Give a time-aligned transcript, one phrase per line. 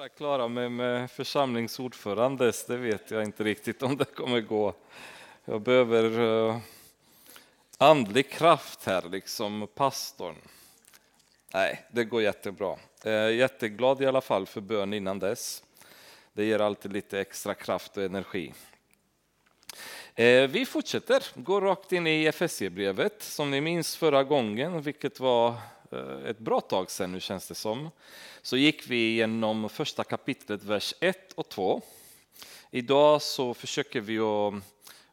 [0.00, 4.74] bara klara mig med församlingsordförandes, det vet jag inte riktigt om det kommer gå.
[5.44, 6.58] Jag behöver eh,
[7.78, 10.34] andlig kraft här, liksom pastorn.
[11.54, 12.76] Nej, det går jättebra.
[13.04, 15.62] Eh, jätteglad i alla fall för bön innan dess.
[16.32, 18.52] Det ger alltid lite extra kraft och energi.
[20.14, 25.54] Eh, vi fortsätter, går rakt in i FSC-brevet som ni minns förra gången, vilket var
[25.92, 27.90] Eh, ett bra tag sedan nu känns det som
[28.42, 31.82] så gick vi igenom första kapitlet, vers 1 och 2.
[32.70, 34.54] Idag så försöker vi att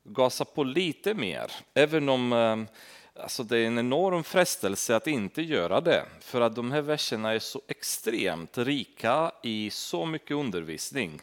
[0.04, 5.42] gasa på lite mer, även om eh, alltså det är en enorm frestelse att inte
[5.42, 6.06] göra det.
[6.22, 11.22] För att de här verserna är så extremt rika i så mycket undervisning.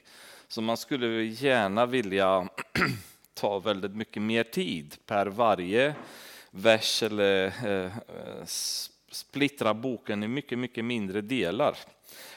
[0.48, 2.48] Så man skulle gärna vilja
[3.34, 5.94] ta väldigt mycket mer tid per varje
[6.50, 7.92] vers eller eh,
[9.14, 11.76] splittra boken i mycket, mycket mindre delar.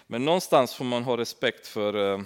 [0.08, 2.22] Men någonstans får man ha respekt för eh,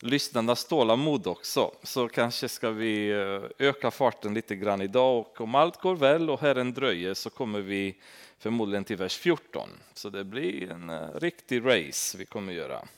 [0.00, 1.70] lyssnarnas tålamod också.
[1.82, 6.30] Så kanske ska vi eh, öka farten lite grann idag och om allt går väl
[6.30, 7.96] och Herren dröjer så kommer vi
[8.38, 9.68] förmodligen till vers 14.
[9.94, 12.88] Så det blir en eh, riktig race vi kommer göra.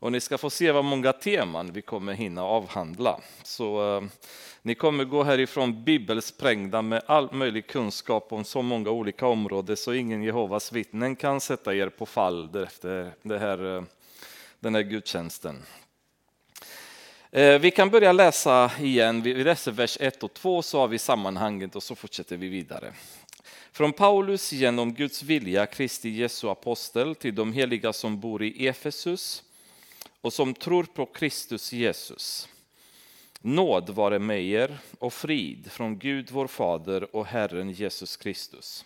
[0.00, 3.20] Och ni ska få se vad många teman vi kommer hinna avhandla.
[3.42, 4.02] Så eh,
[4.62, 9.92] ni kommer gå härifrån bibelsprängda med all möjlig kunskap om så många olika områden så
[9.92, 13.82] ingen Jehovas vittnen kan sätta er på fall efter det här, eh,
[14.60, 15.62] den här gudstjänsten.
[17.30, 20.98] Eh, vi kan börja läsa igen, vi läser vers 1 och 2 så har vi
[20.98, 22.92] sammanhanget och så fortsätter vi vidare.
[23.72, 29.42] Från Paulus genom Guds vilja, Kristi Jesu apostel, till de heliga som bor i Efesus
[30.20, 32.48] och som tror på Kristus Jesus.
[33.40, 38.84] Nåd vare med er och frid från Gud vår Fader och Herren Jesus Kristus.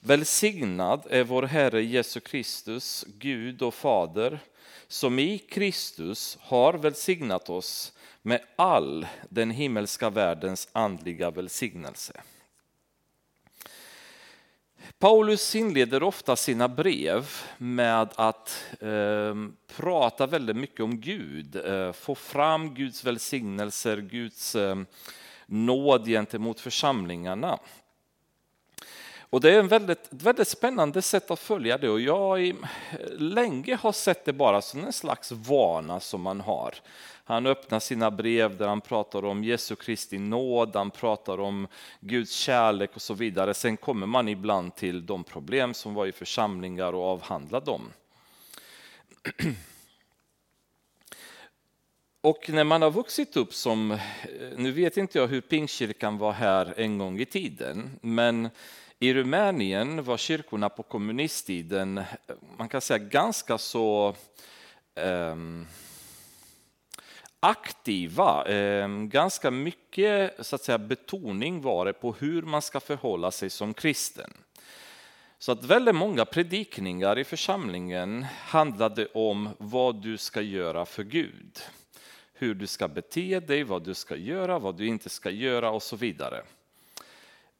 [0.00, 4.38] Välsignad är vår Herre Jesus Kristus, Gud och Fader,
[4.88, 12.22] som i Kristus har välsignat oss med all den himmelska världens andliga välsignelse.
[14.98, 19.34] Paulus inleder ofta sina brev med att eh,
[19.76, 24.76] prata väldigt mycket om Gud, eh, få fram Guds välsignelser, Guds eh,
[25.46, 27.58] nåd gentemot församlingarna.
[29.30, 32.54] Och det är ett väldigt, väldigt spännande sätt att följa det och jag i,
[33.18, 36.74] länge har sett det bara som en slags vana som man har.
[37.28, 41.68] Han öppnar sina brev där han pratar om Jesu Kristi nåd, han pratar om
[42.00, 43.54] Guds kärlek och så vidare.
[43.54, 47.92] Sen kommer man ibland till de problem som var i församlingar och avhandlar dem.
[52.20, 53.98] Och när man har vuxit upp som, eh,
[54.56, 58.48] nu vet inte jag hur Pingstkyrkan var här en gång i tiden, men
[58.98, 62.04] i Rumänien var kyrkorna på kommunisttiden, eh,
[62.58, 64.14] man kan säga ganska så
[64.94, 65.66] um,
[67.46, 68.44] aktiva.
[68.44, 73.50] Ehm, ganska mycket så att säga, betoning var det på hur man ska förhålla sig
[73.50, 74.32] som kristen.
[75.38, 81.58] Så att väldigt många predikningar i församlingen handlade om vad du ska göra för Gud.
[82.32, 85.82] Hur du ska bete dig, vad du ska göra, vad du inte ska göra och
[85.82, 86.42] så vidare.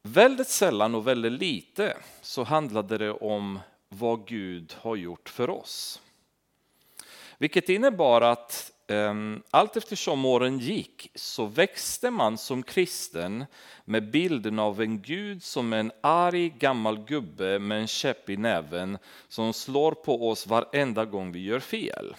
[0.01, 3.59] Väldigt sällan och väldigt lite så handlade det om
[3.89, 6.01] vad Gud har gjort för oss.
[7.37, 13.45] Vilket innebar att Ehm, allt eftersom åren gick så växte man som kristen
[13.85, 18.97] med bilden av en gud som en arg gammal gubbe med en käpp i näven
[19.27, 22.15] som slår på oss varenda gång vi gör fel.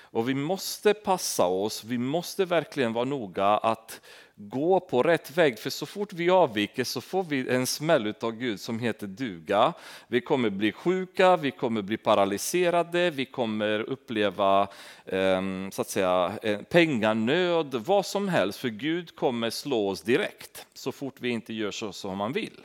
[0.00, 4.00] Och vi måste passa oss, vi måste verkligen vara noga att
[4.48, 8.32] gå på rätt väg, för så fort vi avviker så får vi en smäll av
[8.32, 9.72] Gud som heter duga.
[10.08, 14.68] Vi kommer bli sjuka, vi kommer bli paralyserade, vi kommer uppleva
[15.06, 20.66] ehm, så att säga, eh, penganöd, vad som helst, för Gud kommer slå oss direkt
[20.74, 22.60] så fort vi inte gör så som han vill.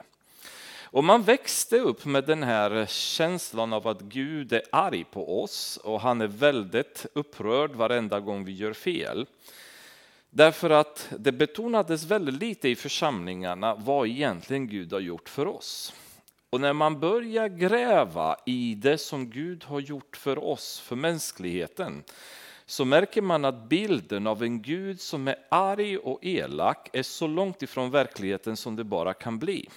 [0.83, 5.79] Och man växte upp med den här känslan av att Gud är arg på oss
[5.83, 9.25] och han är väldigt upprörd varenda gång vi gör fel.
[10.29, 15.94] Därför att det betonades väldigt lite i församlingarna vad egentligen Gud har gjort för oss.
[16.50, 22.03] Och när man börjar gräva i det som Gud har gjort för oss, för mänskligheten,
[22.65, 27.27] så märker man att bilden av en Gud som är arg och elak är så
[27.27, 29.69] långt ifrån verkligheten som det bara kan bli.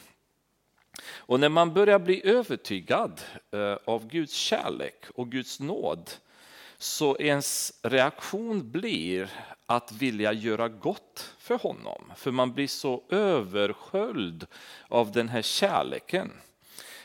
[1.13, 3.21] Och när man börjar bli övertygad
[3.53, 6.11] eh, av Guds kärlek och Guds nåd
[6.83, 9.31] så ens reaktion blir
[9.67, 12.13] att vilja göra gott för honom.
[12.17, 14.47] För man blir så översköljd
[14.89, 16.33] av den här kärleken.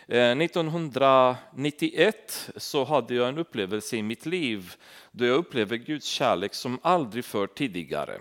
[0.07, 4.73] Eh, 1991 så hade jag en upplevelse i mitt liv
[5.11, 8.19] då jag upplevde Guds kärlek som aldrig förr tidigare.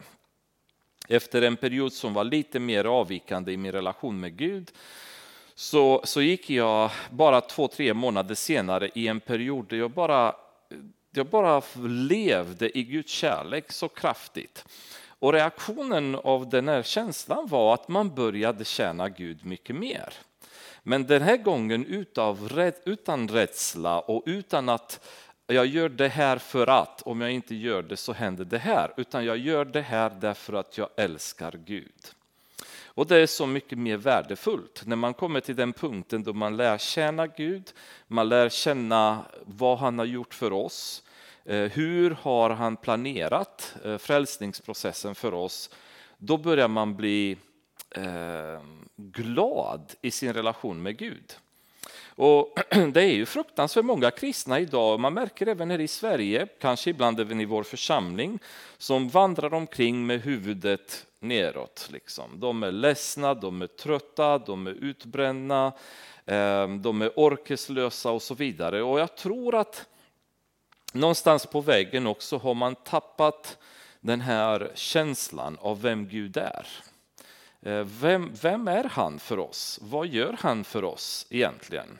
[1.08, 4.72] Efter en period som var lite mer avvikande i min relation med Gud
[5.54, 10.34] så, så gick jag bara två, tre månader senare i en period där jag bara,
[11.16, 14.64] jag bara levde i Guds kärlek så kraftigt.
[15.18, 20.14] Och reaktionen av den här känslan var att man började tjäna Gud mycket mer.
[20.82, 22.52] Men den här gången utav,
[22.84, 25.00] utan rädsla och utan att
[25.46, 28.94] jag gör det här för att, om jag inte gör det så händer det här.
[28.96, 32.14] Utan jag gör det här därför att jag älskar Gud.
[32.94, 36.56] Och det är så mycket mer värdefullt när man kommer till den punkten då man
[36.56, 37.72] lär känna Gud,
[38.06, 41.02] man lär känna vad han har gjort för oss,
[41.44, 45.70] eh, hur har han planerat eh, frälsningsprocessen för oss.
[46.18, 47.36] Då börjar man bli
[47.90, 48.62] eh,
[48.96, 51.34] glad i sin relation med Gud.
[52.16, 52.58] Och
[52.92, 57.20] det är ju fruktansvärt många kristna idag, man märker även här i Sverige, kanske ibland
[57.20, 58.38] även i vår församling,
[58.78, 61.88] som vandrar omkring med huvudet neråt.
[61.92, 62.40] Liksom.
[62.40, 65.72] De är ledsna, de är trötta, de är utbrända,
[66.26, 68.82] ehm, de är orkeslösa och så vidare.
[68.82, 69.86] Och jag tror att
[70.92, 73.58] någonstans på vägen också har man tappat
[74.00, 76.66] den här känslan av vem Gud är.
[77.64, 79.78] Eh, vem, vem är han för oss?
[79.82, 81.98] Vad gör han för oss egentligen?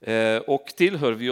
[0.00, 1.28] Eh, och tillhör vi,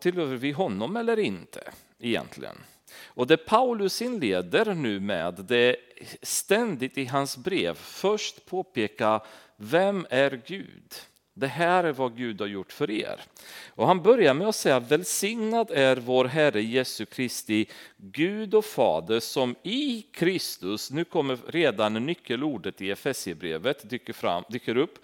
[0.00, 2.56] tillhör vi honom eller inte egentligen?
[3.04, 5.76] Och det Paulus inleder nu med, det är
[6.22, 9.22] ständigt i hans brev först påpeka
[9.56, 10.94] vem är Gud?
[11.40, 13.20] Det här är vad Gud har gjort för er.
[13.68, 17.66] Och han börjar med att säga välsignad är vår Herre Jesu Kristi
[17.96, 24.98] Gud och Fader som i Kristus, nu kommer redan nyckelordet i Efesierbrevet dyker, dyker upp,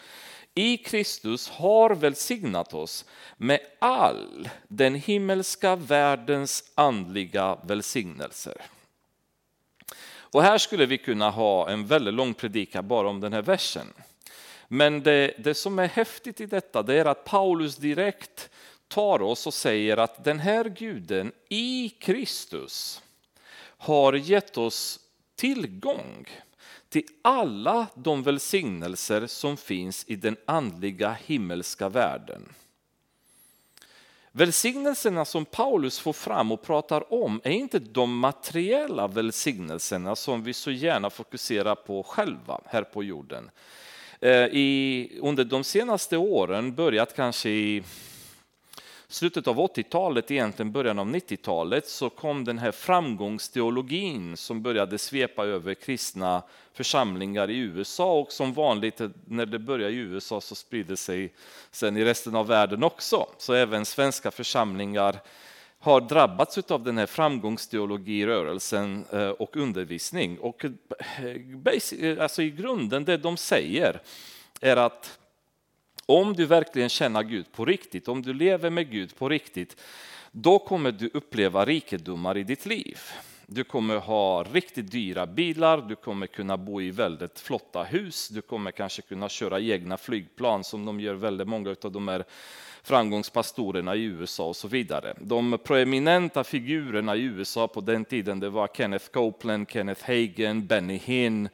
[0.54, 3.04] i Kristus har välsignat oss
[3.36, 8.56] med all den himmelska världens andliga välsignelser.
[10.18, 13.86] Och här skulle vi kunna ha en väldigt lång predikan bara om den här versen.
[14.68, 18.50] Men det, det som är häftigt i detta det är att Paulus direkt
[18.88, 23.02] tar oss och säger att den här guden i Kristus
[23.58, 25.00] har gett oss
[25.34, 26.26] tillgång
[26.88, 32.54] till alla de välsignelser som finns i den andliga himmelska världen.
[34.32, 40.52] Välsignelserna som Paulus får fram och pratar om är inte de materiella välsignelserna som vi
[40.52, 43.50] så gärna fokuserar på själva här på jorden.
[44.26, 47.82] Eh, I, under de senaste åren, börjat kanske i
[49.08, 55.46] slutet av 80-talet, egentligen början av 90-talet, så kom den här framgångsteologin som började svepa
[55.46, 56.43] över kristna
[56.73, 61.32] församlingar i USA och som vanligt eh, när det börjar i USA så sprider sig
[61.70, 63.26] sen i resten av världen också.
[63.38, 65.17] Så även svenska församlingar
[65.86, 70.38] har drabbats av den här framgångsteologirörelsen eh, och undervisning.
[70.38, 70.70] Och eh,
[72.00, 74.00] eh, alltså i grunden det de säger
[74.60, 75.18] är att
[76.06, 79.76] om du verkligen känner Gud på riktigt, om du lever med Gud på riktigt,
[80.32, 82.98] då kommer du uppleva rikedomar i ditt liv.
[83.46, 88.42] Du kommer ha riktigt dyra bilar, du kommer kunna bo i väldigt flotta hus, du
[88.42, 92.24] kommer kanske kunna köra egna flygplan som de gör väldigt många av de här
[92.86, 95.14] framgångspastorerna i USA och så vidare.
[95.20, 100.96] De proeminenta figurerna i USA på den tiden det var Kenneth Copeland, Kenneth Hagen, Benny
[101.05, 101.48] Hinn.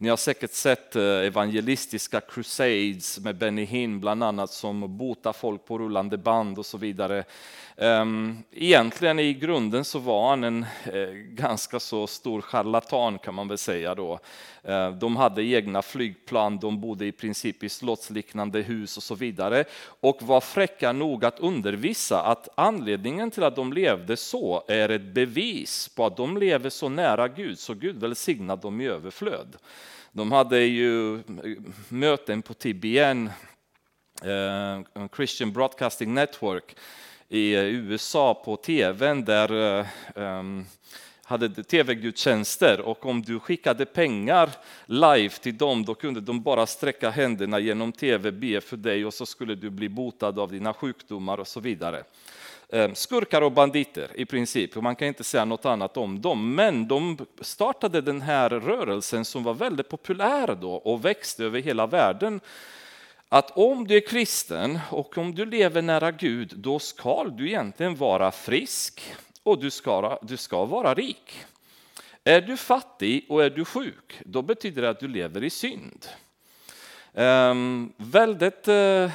[0.00, 5.64] Ni har säkert sett eh, evangelistiska crusades med Benny Hinn bland annat som botar folk
[5.64, 7.24] på rullande band och så vidare.
[7.76, 13.48] Ehm, egentligen i grunden så var han en eh, ganska så stor charlatan kan man
[13.48, 14.18] väl säga då.
[14.64, 19.64] Ehm, de hade egna flygplan, de bodde i princip i slottsliknande hus och så vidare
[20.00, 25.14] och var fräcka nog att undervisa att anledningen till att de levde så är ett
[25.14, 29.56] bevis på att de lever så nära Gud så Gud välsignade dem i överflöd.
[30.12, 31.22] De hade ju eh,
[31.88, 33.30] möten på TBN,
[34.22, 36.76] eh, Christian Broadcasting Network,
[37.28, 40.42] i USA på tvn där eh,
[41.28, 44.50] hade tv-gudstjänster och om du skickade pengar
[44.86, 49.14] live till dem då kunde de bara sträcka händerna genom tv, be för dig och
[49.14, 52.04] så skulle du bli botad av dina sjukdomar och så vidare.
[52.72, 56.54] Ehm, skurkar och banditer i princip, man kan inte säga något annat om dem.
[56.54, 61.86] Men de startade den här rörelsen som var väldigt populär då och växte över hela
[61.86, 62.40] världen
[63.28, 67.96] att om du är kristen och om du lever nära Gud, då ska du egentligen
[67.96, 71.44] vara frisk och du ska, du ska vara rik.
[72.24, 76.06] Är du fattig och är du sjuk, då betyder det att du lever i synd.
[77.12, 79.10] Um, väldigt uh,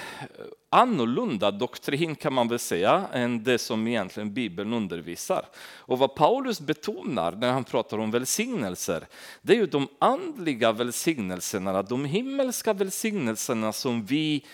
[0.74, 5.46] annorlunda doktrin kan man väl säga än det som egentligen Bibeln undervisar.
[5.77, 9.08] Och vad Paulus betonar när han pratar om välsignelser,
[9.42, 14.46] det är ju de andliga välsignelserna, de himmelska välsignelserna som vi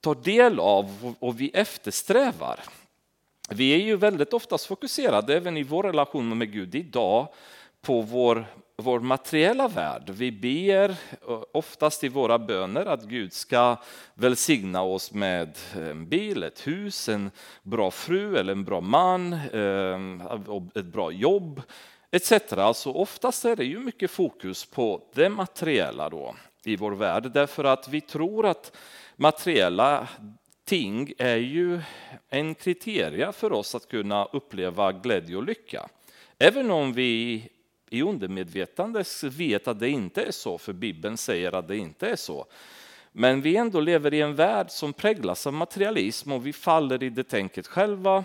[0.00, 2.60] tar del av och vi eftersträvar.
[3.50, 7.28] Vi är ju väldigt oftast fokuserade, även i vår relation med Gud idag,
[7.82, 8.46] på vår,
[8.80, 10.10] vår materiella värld.
[10.10, 13.76] Vi ber eh, oftast i våra böner att Gud ska
[14.14, 17.30] välsigna oss med en bil, ett hus, en
[17.62, 20.00] bra fru eller en bra man, eh,
[20.74, 21.62] ett bra jobb
[22.10, 22.52] etc.
[22.52, 26.34] Alltså oftast är det ju mycket fokus på det materiella då
[26.64, 28.76] i vår värld därför att vi tror att
[29.16, 30.08] materiella
[30.64, 31.80] ting är ju
[32.28, 35.88] en kriteria för oss att kunna uppleva glädje och lycka.
[36.38, 37.48] Även om vi
[37.90, 42.16] i undermedvetandet vet att det inte är så, för Bibeln säger att det inte är
[42.16, 42.46] så.
[43.12, 47.10] Men vi ändå lever i en värld som präglas av materialism och vi faller i
[47.10, 48.24] det tänket själva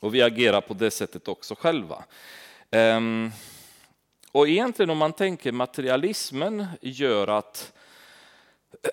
[0.00, 2.04] och vi agerar på det sättet också själva.
[2.70, 3.30] Ehm,
[4.32, 7.72] och egentligen om man tänker materialismen gör att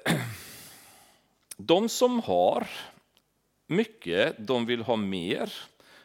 [1.57, 2.67] de som har
[3.67, 5.53] mycket, de vill ha mer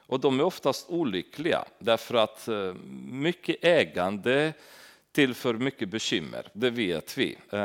[0.07, 2.75] och de är oftast olyckliga därför att eh,
[3.11, 4.53] mycket ägande
[5.13, 7.39] tillför mycket bekymmer, det vet vi.
[7.51, 7.61] Eh,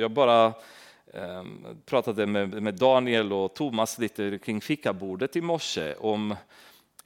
[0.00, 0.52] jag bara
[1.14, 6.34] ehm, pratade med Daniel och Thomas lite kring fikabordet i morse om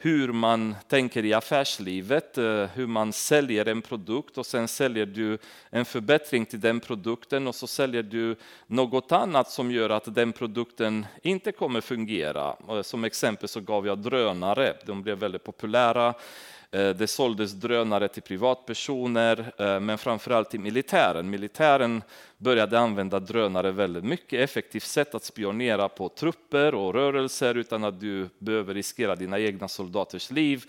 [0.00, 5.38] hur man tänker i affärslivet, eh, hur man säljer en produkt och sen säljer du
[5.70, 8.36] en förbättring till den produkten och så säljer du
[8.66, 12.56] något annat som gör att den produkten inte kommer fungera.
[12.68, 16.14] Eh, som exempel så gav jag drönare, de blev väldigt populära.
[16.70, 21.30] Eh, det såldes drönare till privatpersoner, men framförallt till militären.
[21.30, 22.02] Militären
[22.38, 28.00] började använda drönare väldigt mycket, effektivt sätt att spionera på trupper och rörelser utan att
[28.00, 30.64] du behöver riskera dina egna soldaters liv.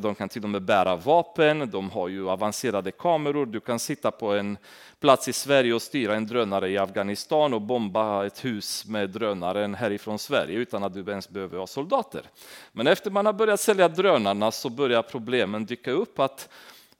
[0.00, 4.10] de kan till och med bära vapen, de har ju avancerade kameror, du kan sitta
[4.10, 4.58] på en
[5.00, 9.74] plats i Sverige och styra en drönare i Afghanistan och bomba ett hus med drönaren
[9.74, 12.22] härifrån Sverige utan att du ens behöver ha soldater.
[12.72, 16.48] Men efter man har börjat sälja drönarna så börjar problemen dyka upp att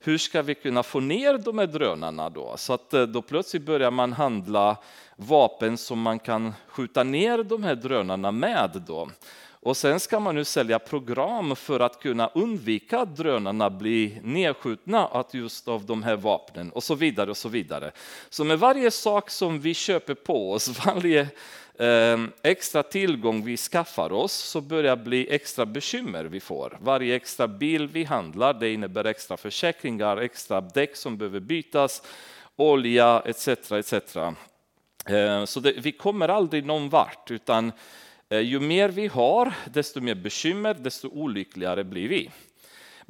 [0.03, 2.53] hur ska vi kunna få ner de här drönarna då?
[2.57, 4.77] Så att eh, då plötsligt börjar man handla
[5.15, 8.83] vapen som man kan skjuta ner de här drönarna med.
[8.87, 9.09] Då.
[9.63, 15.07] Och sen ska man nu sälja program för att kunna undvika att drönarna blir nedskjutna
[15.07, 17.29] att just av de här vapnen och så vidare.
[17.29, 17.91] och Så vidare.
[18.29, 21.27] Så med varje sak som vi köper på oss, varje
[21.81, 26.77] Ehm, extra tillgång vi skaffar oss så börjar bli extra bekymmer vi får.
[26.81, 32.01] Varje extra bil vi handlar det innebär extra försäkringar, extra däck som behöver bytas,
[32.55, 33.47] olja etc.
[33.71, 33.93] etc.
[35.05, 37.71] Ehm, så det, vi kommer aldrig någon vart utan
[38.29, 42.29] eh, ju mer vi har, desto mer bekymmer, desto olyckligare blir vi.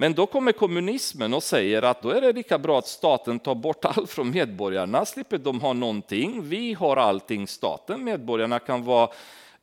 [0.01, 3.55] Men då kommer kommunismen och säger att då är det lika bra att staten tar
[3.55, 6.50] bort allt från medborgarna, slipper de ha någonting.
[6.50, 9.10] Vi har allting, staten, medborgarna kan vara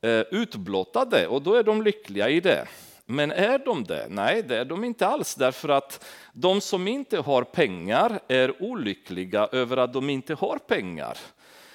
[0.00, 2.66] eh, utblottade och då är de lyckliga i det.
[3.06, 4.06] Men är de det?
[4.10, 9.48] Nej, det är de inte alls, därför att de som inte har pengar är olyckliga
[9.52, 11.18] över att de inte har pengar.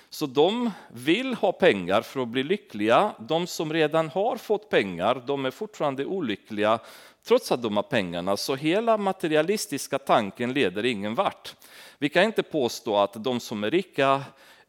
[0.10, 3.12] Så de vill ha pengar för att bli lyckliga.
[3.20, 6.80] De som redan har fått pengar, de är fortfarande olyckliga
[7.28, 8.38] trots att de har pengarna.
[8.38, 11.56] Så hela materialistiska tanken leder ingen vart.
[11.98, 14.24] Vi kan inte påstå att de som är rika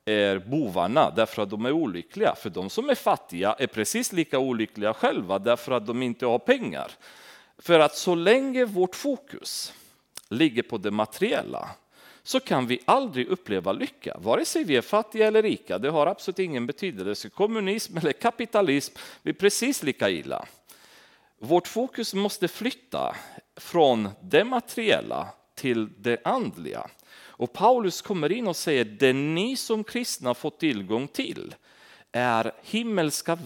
[0.05, 2.35] är bovarna därför att de är olyckliga.
[2.35, 6.39] För de som är fattiga är precis lika olyckliga själva därför att de inte har
[6.39, 6.91] pengar.
[7.59, 9.73] För att så länge vårt fokus
[10.29, 11.71] ligger på det materiella
[12.23, 15.79] så kan vi aldrig uppleva lycka, vare sig vi är fattiga eller rika.
[15.79, 17.29] Det har absolut ingen betydelse.
[17.29, 20.47] Kommunism eller kapitalism blir precis lika illa.
[21.45, 23.17] Vårt fokus måste flytta
[23.57, 26.91] från det materiella till det andliga.
[27.15, 31.55] Och Paulus kommer in och säger det ni som kristna fått tillgång till
[32.13, 33.39] är himmelska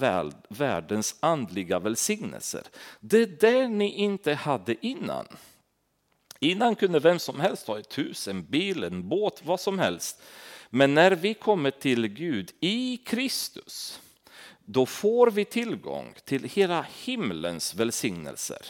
[0.49, 2.63] världens andliga välsignelser.
[3.01, 5.27] Det är det ni inte hade innan.
[6.41, 10.23] Innan kunde vem som helst ha ett hus, en bil, en båt, vad som helst.
[10.71, 14.01] Men när vi kommer till Gud i Kristus,
[14.71, 18.67] då får vi tillgång till hela himlens välsignelser.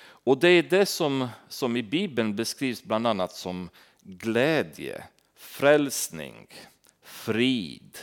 [0.00, 3.70] Och det är det som, som i Bibeln beskrivs bland annat som
[4.02, 5.04] glädje,
[5.36, 6.46] frälsning,
[7.02, 7.98] frid.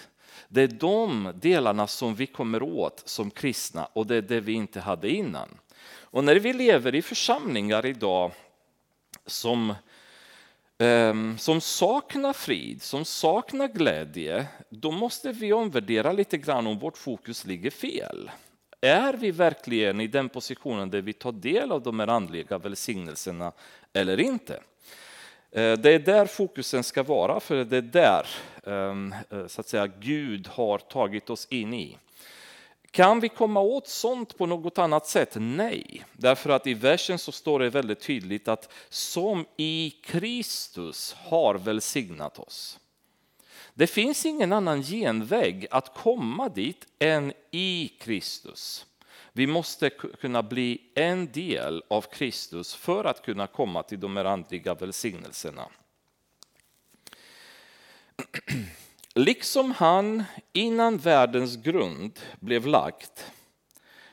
[0.47, 4.53] Det är de delarna som vi kommer åt som kristna och det är det vi
[4.53, 5.49] inte hade innan.
[5.85, 8.31] Och när vi lever i församlingar idag
[9.25, 9.73] som
[10.83, 16.97] Ehm, som saknar frid, som saknar glädje, då måste vi omvärdera lite grann om vårt
[16.97, 18.31] fokus ligger fel.
[18.81, 23.51] Är vi verkligen i den positionen där vi tar del av de här andliga välsignelserna
[23.93, 24.59] eller inte?
[25.51, 28.27] Ehm, det är där fokusen ska vara, för det är där
[28.63, 31.97] ehm, eh, så att säga, Gud har tagit oss in i.
[32.93, 35.35] Kan vi komma åt sånt på något annat sätt?
[35.35, 41.55] Nej, därför att i versen så står det väldigt tydligt att som i Kristus har
[41.55, 42.79] välsignat oss.
[43.73, 48.85] Det finns ingen annan genväg att komma dit än i Kristus.
[49.31, 54.25] Vi måste kunna bli en del av Kristus för att kunna komma till de här
[54.25, 55.65] andliga välsignelserna.
[59.15, 63.31] Liksom han innan världens grund blev lagt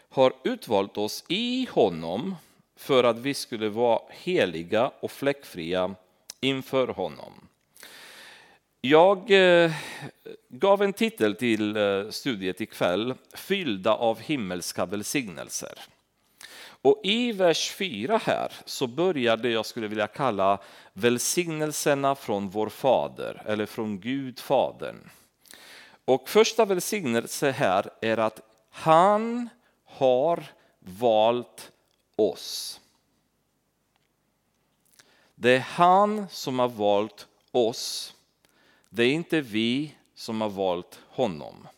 [0.08, 2.36] har utvalt oss i honom
[2.76, 5.94] för att vi skulle vara heliga och fläckfria
[6.40, 7.32] inför honom.
[8.80, 9.72] Jag eh,
[10.48, 15.78] gav en titel till eh, studiet ikväll, Fyllda av himmelska välsignelser.
[16.82, 20.58] Och i vers 4 här så börjar det jag skulle vilja kalla
[20.92, 25.10] välsignelserna från vår fader, eller från Gud fadern.
[26.04, 29.48] Och första välsignelse här är att han
[29.84, 30.44] har
[30.78, 31.72] valt
[32.16, 32.80] oss.
[35.34, 38.14] Det är han som har valt oss.
[38.88, 41.68] Det är inte vi som har valt honom.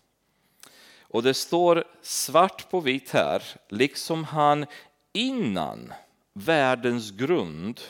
[1.01, 4.67] Och det står svart på vitt här, liksom han
[5.13, 5.93] innan
[6.33, 7.81] världens grund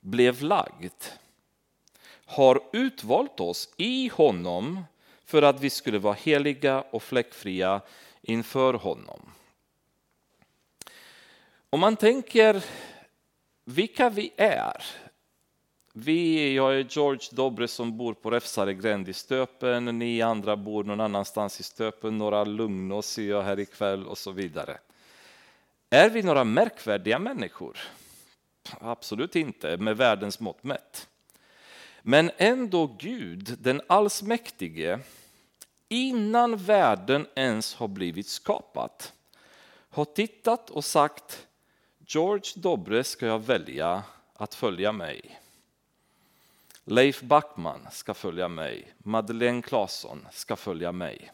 [0.00, 0.92] blev lagd
[2.24, 4.84] har utvalt oss i honom
[5.24, 7.80] för att vi skulle vara heliga och fläckfria
[8.22, 9.20] inför honom.
[11.70, 12.64] Om man tänker
[13.64, 14.84] vilka vi är.
[15.92, 21.00] Vi, jag är George Dobre som bor på Räfsaregränd i Stöpen, ni andra bor någon
[21.00, 24.78] annanstans i Stöpen, några Lugnås ser jag här ikväll och så vidare.
[25.92, 27.78] Är vi några märkvärdiga människor?
[28.80, 31.08] Absolut inte, med världens mått mätt.
[32.02, 34.98] Men ändå Gud, den allsmäktige,
[35.88, 39.12] innan världen ens har blivit skapat,
[39.90, 41.46] har tittat och sagt
[42.06, 44.02] George Dobre ska jag välja
[44.34, 45.40] att följa mig.
[46.84, 48.94] Leif Backman ska följa mig.
[48.98, 51.32] Madeleine Claesson ska följa mig.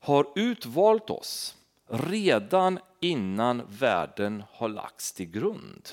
[0.00, 1.57] Har utvalt oss
[1.88, 5.88] redan innan världen har lagts till grund.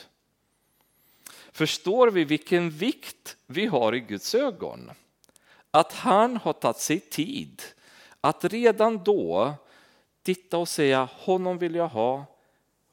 [1.52, 4.92] Förstår vi vilken vikt vi har i Guds ögon?
[5.72, 7.62] Att han har tagit sig tid
[8.22, 9.54] att redan då
[10.24, 12.26] titta och säga honom vill jag ha,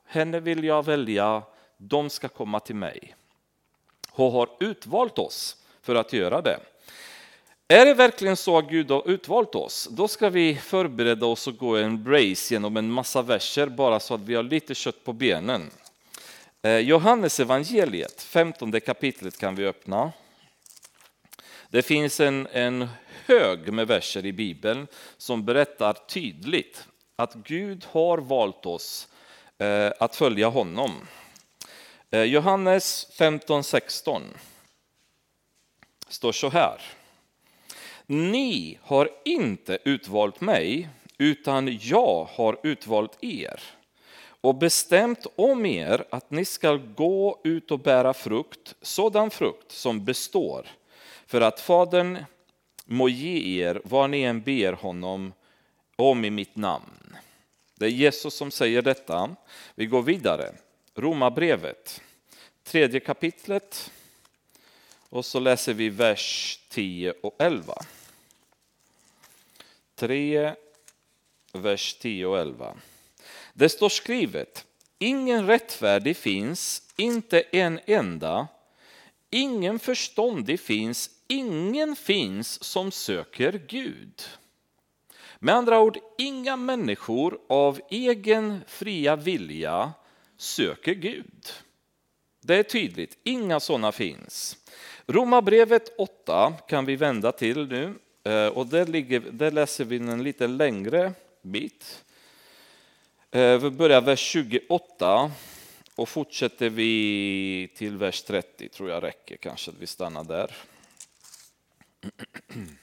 [0.04, 1.42] henne vill jag välja,
[1.76, 3.14] de ska komma till mig.
[4.12, 6.60] Och har utvalt oss för att göra det.
[7.72, 11.56] Är det verkligen så att Gud har utvalt oss, då ska vi förbereda oss och
[11.56, 15.12] gå en brace genom en massa verser bara så att vi har lite kött på
[15.12, 15.70] benen.
[16.62, 20.12] Eh, Johannes evangeliet, 15 kapitlet kan vi öppna.
[21.68, 22.88] Det finns en, en
[23.26, 26.84] hög med verser i Bibeln som berättar tydligt
[27.16, 29.08] att Gud har valt oss
[29.58, 30.90] eh, att följa honom.
[32.10, 34.22] Eh, Johannes Johannes 15.16
[36.08, 37.01] står så här.
[38.06, 40.88] Ni har inte utvalt mig,
[41.18, 43.60] utan jag har utvalt er
[44.42, 50.04] och bestämt om er att ni ska gå ut och bära frukt, sådan frukt som
[50.04, 50.66] består,
[51.26, 52.24] för att Fadern
[52.84, 55.32] må ge er vad ni än ber honom
[55.96, 57.16] om i mitt namn.
[57.74, 59.36] Det är Jesus som säger detta.
[59.74, 60.52] Vi går vidare.
[60.94, 62.02] Romarbrevet,
[62.64, 63.90] tredje kapitlet.
[65.08, 67.74] Och så läser vi vers 10 och 11.
[69.94, 70.54] 3,
[71.52, 72.76] vers 10 och 11.
[73.52, 74.66] Det står skrivet,
[74.98, 78.48] ingen rättfärdig finns, inte en enda.
[79.30, 84.22] Ingen förståndig finns, ingen finns som söker Gud.
[85.38, 89.92] Med andra ord, inga människor av egen fria vilja
[90.36, 91.52] söker Gud.
[92.40, 94.56] Det är tydligt, inga sådana finns.
[95.06, 100.22] Romarbrevet 8 kan vi vända till nu eh, och där, ligger, där läser vi en
[100.22, 101.12] lite längre
[101.42, 102.04] bit.
[103.30, 105.30] Eh, vi börjar vers 28
[105.94, 110.56] och fortsätter vi till vers 30 tror jag räcker, kanske att vi stannar där.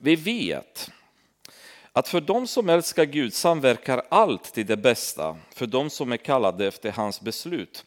[0.00, 0.90] Vi vet
[1.92, 6.16] att för dem som älskar Gud samverkar allt till det bästa, för dem som är
[6.16, 7.84] kallade efter hans beslut.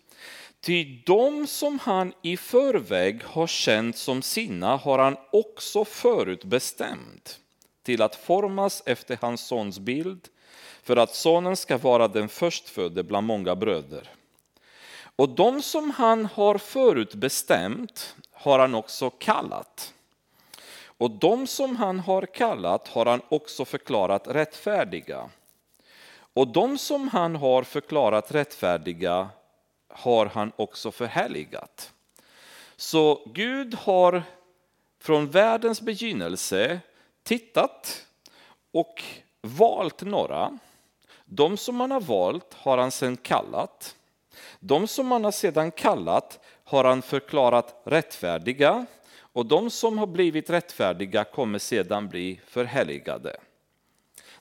[0.62, 7.40] Ty de som han i förväg har känt som sina har han också förutbestämt
[7.84, 10.28] till att formas efter hans sons bild
[10.84, 14.10] för att sonen ska vara den förstfödde bland många bröder.
[15.16, 19.94] Och de som han har förutbestämt har han också kallat.
[20.84, 25.30] Och de som han har kallat har han också förklarat rättfärdiga.
[26.34, 29.30] Och de som han har förklarat rättfärdiga
[29.94, 31.94] har han också förhärligat.
[32.76, 34.24] Så Gud har
[35.00, 36.80] från världens begynnelse
[37.24, 38.06] tittat
[38.72, 39.04] och
[39.42, 40.58] valt några.
[41.26, 43.96] De som han har valt har han sedan kallat.
[44.60, 48.86] De som han har sedan kallat har han förklarat rättfärdiga
[49.34, 53.38] och de som har blivit rättfärdiga kommer sedan bli förhärligade.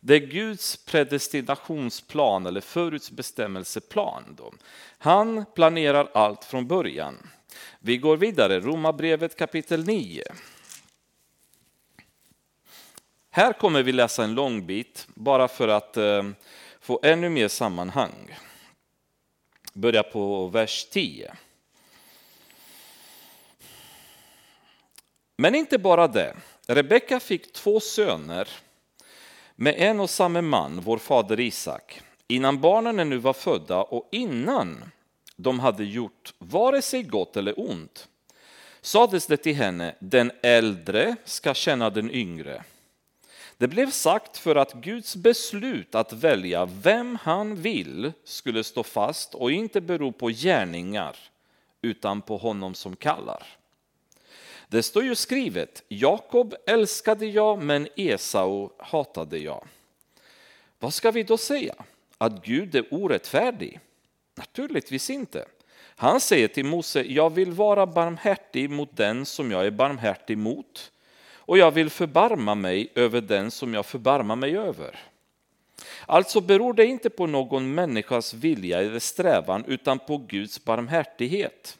[0.00, 4.34] Det är Guds predestinationsplan eller förutbestämmelseplan.
[4.36, 4.52] Då.
[4.98, 7.30] Han planerar allt från början.
[7.78, 10.24] Vi går vidare, Romarbrevet kapitel 9.
[13.30, 16.22] Här kommer vi läsa en lång bit bara för att eh,
[16.80, 18.36] få ännu mer sammanhang.
[19.72, 21.34] Börja på vers 10.
[25.36, 26.36] Men inte bara det.
[26.66, 28.48] Rebecka fick två söner
[29.62, 34.84] med en och samma man, vår fader Isak, innan barnen ännu var födda och innan
[35.36, 38.08] de hade gjort vare sig gott eller ont,
[38.80, 42.64] sades det till henne, den äldre ska känna den yngre.
[43.56, 49.34] Det blev sagt för att Guds beslut att välja vem han vill skulle stå fast
[49.34, 51.16] och inte bero på gärningar
[51.82, 53.59] utan på honom som kallar.
[54.70, 59.66] Det står ju skrivet, Jakob älskade jag men Esau hatade jag.
[60.78, 61.74] Vad ska vi då säga?
[62.18, 63.80] Att Gud är orättfärdig?
[64.34, 65.44] Naturligtvis inte.
[65.96, 70.92] Han säger till Mose, jag vill vara barmhärtig mot den som jag är barmhärtig mot
[71.32, 74.98] och jag vill förbarma mig över den som jag förbarmar mig över.
[76.06, 81.76] Alltså beror det inte på någon människas vilja eller strävan utan på Guds barmhärtighet.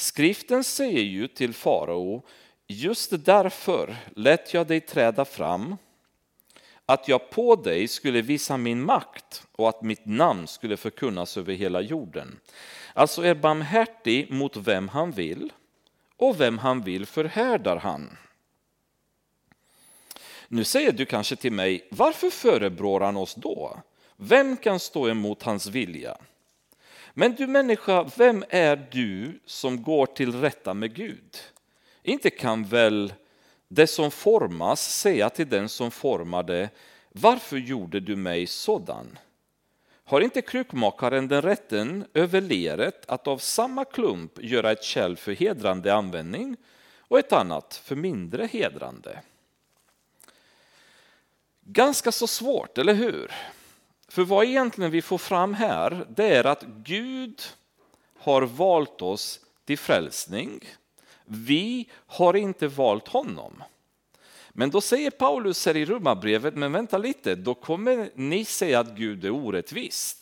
[0.00, 2.22] Skriften säger ju till farao,
[2.66, 5.76] just därför lät jag dig träda fram,
[6.86, 11.54] att jag på dig skulle visa min makt och att mitt namn skulle förkunnas över
[11.54, 12.40] hela jorden.
[12.94, 15.52] Alltså är barmhärtig mot vem han vill
[16.16, 18.16] och vem han vill förhärdar han.
[20.48, 23.80] Nu säger du kanske till mig, varför förebrår han oss då?
[24.16, 26.18] Vem kan stå emot hans vilja?
[27.14, 31.38] Men du människa, vem är du som går till rätta med Gud?
[32.02, 33.14] Inte kan väl
[33.68, 36.70] det som formas säga till den som formade,
[37.08, 39.18] varför gjorde du mig sådan?
[40.04, 45.32] Har inte krukmakaren den rätten över leret att av samma klump göra ett kärl för
[45.32, 46.56] hedrande användning
[46.98, 49.22] och ett annat för mindre hedrande?
[51.60, 53.32] Ganska så svårt, eller hur?
[54.10, 57.42] För vad egentligen vi får fram här, det är att Gud
[58.18, 60.60] har valt oss till frälsning.
[61.24, 63.62] Vi har inte valt honom.
[64.50, 68.96] Men då säger Paulus här i Romarbrevet, men vänta lite, då kommer ni säga att
[68.96, 70.16] Gud är orättvis.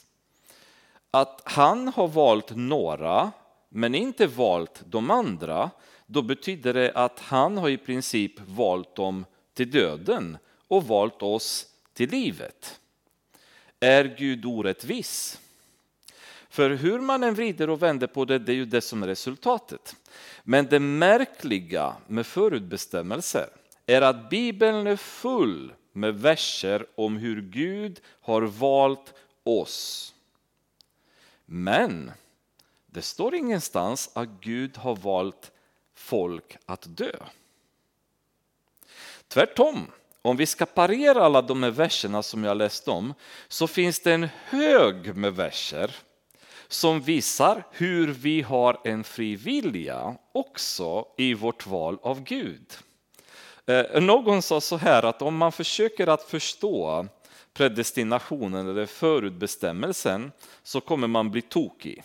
[1.11, 3.33] Att han har valt några,
[3.69, 5.71] men inte valt de andra,
[6.07, 9.25] då betyder det att han har i princip valt dem
[9.55, 12.81] till döden och valt oss till livet.
[13.81, 15.41] Är Gud orättvis?
[16.49, 19.07] För hur man än vrider och vänder på det, det är ju det som är
[19.07, 19.97] resultatet.
[20.43, 23.49] Men det märkliga med förutbestämmelser
[23.87, 30.15] är att Bibeln är full med verser om hur Gud har valt oss.
[31.47, 32.13] Men
[32.87, 35.53] det står ingenstans att Gud har valt
[35.95, 37.13] folk att dö.
[39.29, 39.87] Tvärtom,
[40.29, 43.15] om vi ska parera alla de här verserna som jag läste om
[43.49, 45.97] så finns det en hög med verser
[46.69, 52.73] som visar hur vi har en fri vilja också i vårt val av Gud.
[53.67, 57.07] Eh, någon sa så här att om man försöker att förstå
[57.55, 62.03] predestinationen eller förutbestämmelsen så kommer man bli tokig.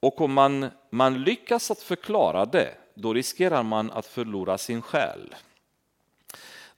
[0.00, 5.34] Och om man, man lyckas att förklara det, då riskerar man att förlora sin själ.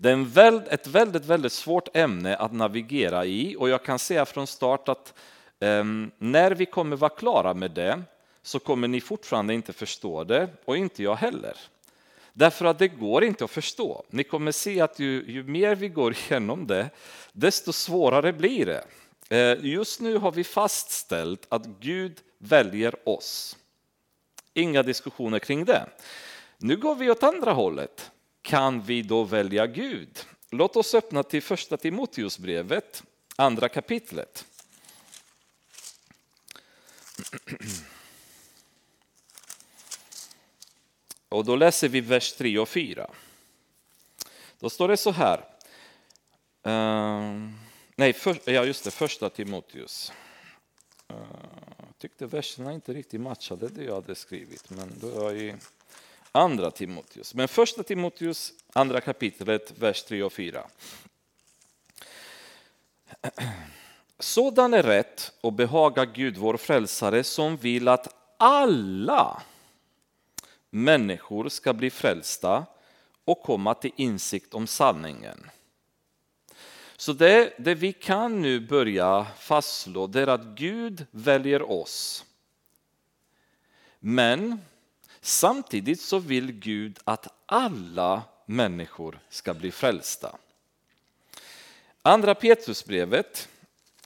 [0.03, 4.47] Det är ett väldigt, väldigt svårt ämne att navigera i och jag kan säga från
[4.47, 5.15] start att
[5.59, 8.03] um, när vi kommer vara klara med det
[8.43, 11.57] så kommer ni fortfarande inte förstå det och inte jag heller.
[12.33, 14.05] Därför att det går inte att förstå.
[14.11, 16.91] Ni kommer se att ju, ju mer vi går igenom det,
[17.33, 18.85] desto svårare blir det.
[19.37, 23.57] Eh, just nu har vi fastställt att Gud väljer oss.
[24.55, 25.87] Inga diskussioner kring det.
[26.59, 28.11] Nu går vi åt andra hållet.
[28.43, 30.19] Kan vi då välja Gud?
[30.51, 33.03] Låt oss öppna till första Timoteusbrevet,
[33.37, 34.47] andra kapitlet.
[41.29, 43.11] Och då läser vi vers 3 och 4.
[44.59, 45.39] Då står det så här.
[46.67, 47.51] Uh,
[47.97, 50.13] nej, för, ja just det, första Timoteus.
[51.13, 51.17] Uh,
[51.79, 55.55] jag tyckte verserna inte riktigt matchade det jag hade skrivit, men då är jag i
[56.33, 57.35] andra Timoteus.
[57.35, 60.67] Men första Timoteus, andra kapitlet, vers 3 och 4.
[64.19, 69.43] Sådan är rätt och behaga Gud vår frälsare som vill att alla
[70.71, 72.67] människor ska bli frälsta
[73.25, 75.51] och komma till insikt om sanningen.
[76.97, 82.25] Så det, det vi kan nu börja fastslå det är att Gud väljer oss.
[83.99, 84.61] Men
[85.21, 90.37] samtidigt så vill Gud att alla människor ska bli frälsta.
[92.03, 93.49] Andra Petrusbrevet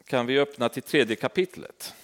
[0.04, 1.94] kan vi öppna till tredje kapitlet.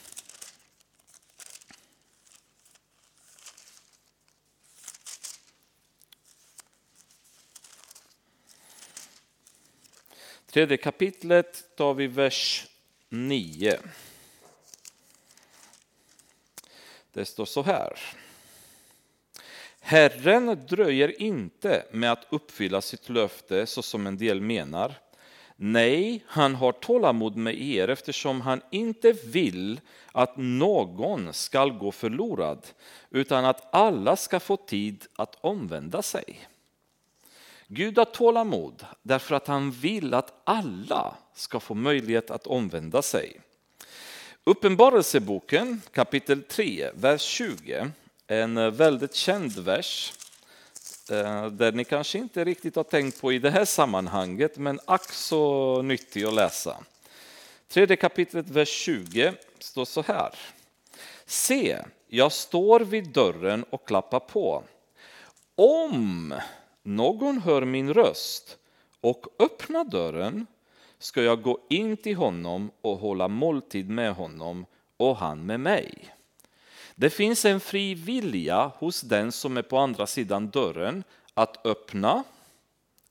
[10.47, 12.67] Tredje kapitlet tar vi vers
[13.09, 13.81] 9.
[17.13, 18.20] Det står så här.
[19.81, 24.95] Herren dröjer inte med att uppfylla sitt löfte så som en del menar.
[25.57, 29.81] Nej, han har tålamod med er eftersom han inte vill
[30.13, 32.67] att någon skall gå förlorad
[33.11, 36.49] utan att alla ska få tid att omvända sig.
[37.67, 43.41] Gud har tålamod därför att han vill att alla ska få möjlighet att omvända sig.
[44.45, 47.91] Uppenbarelseboken kapitel 3, vers 20,
[48.31, 50.13] en eh, väldigt känd vers
[51.11, 55.13] eh, där ni kanske inte riktigt har tänkt på i det här sammanhanget, men ack
[55.13, 56.77] så nyttig att läsa.
[57.69, 60.35] Tredje kapitlet, vers 20 står så här.
[61.27, 64.63] Se, jag står vid dörren och klappar på.
[65.55, 66.35] Om
[66.83, 68.57] någon hör min röst
[69.01, 70.47] och öppnar dörren
[70.99, 74.67] ska jag gå in till honom och hålla måltid med honom
[74.97, 76.15] och han med mig.
[77.01, 82.25] Det finns en fri vilja hos den som är på andra sidan dörren att öppna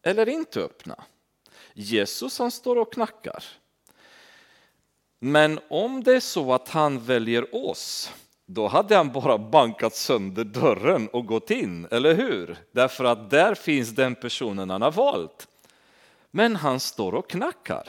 [0.02, 1.04] eller inte öppna.
[1.74, 3.44] Jesus han står och knackar.
[5.20, 8.14] Men om det är så att han väljer oss
[8.46, 12.58] då hade han bara bankat sönder dörren och gått in, eller hur?
[12.72, 15.48] Därför att där finns den personen han har valt.
[16.32, 17.88] Men han står och knackar.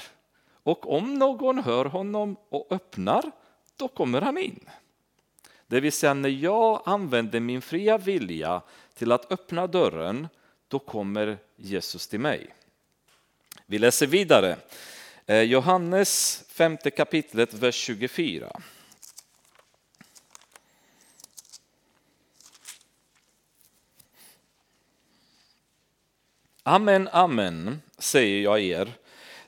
[0.63, 3.31] Och om någon hör honom och öppnar,
[3.77, 4.61] då kommer han in.
[5.71, 8.63] Det vill säga när jag använder min fria vilja
[8.95, 10.29] till att öppna dörren,
[10.69, 12.55] då kommer Jesus till mig.
[13.67, 14.57] Vi läser vidare.
[15.27, 18.61] Eh, Johannes femte kapitlet, vers 24.
[26.63, 28.93] Amen, amen, säger jag er.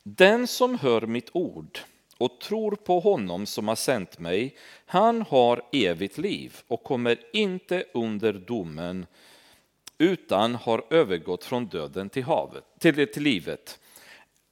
[0.02, 1.78] Den som hör mitt ord
[2.22, 4.56] och tror på honom som har sänt mig,
[4.86, 9.06] han har evigt liv och kommer inte under domen
[9.98, 13.78] utan har övergått från döden till, havet, till, till livet.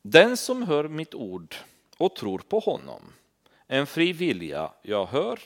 [0.02, 1.54] Den som hör mitt ord
[1.98, 3.02] och tror på honom,
[3.66, 5.40] en fri vilja, jag hör,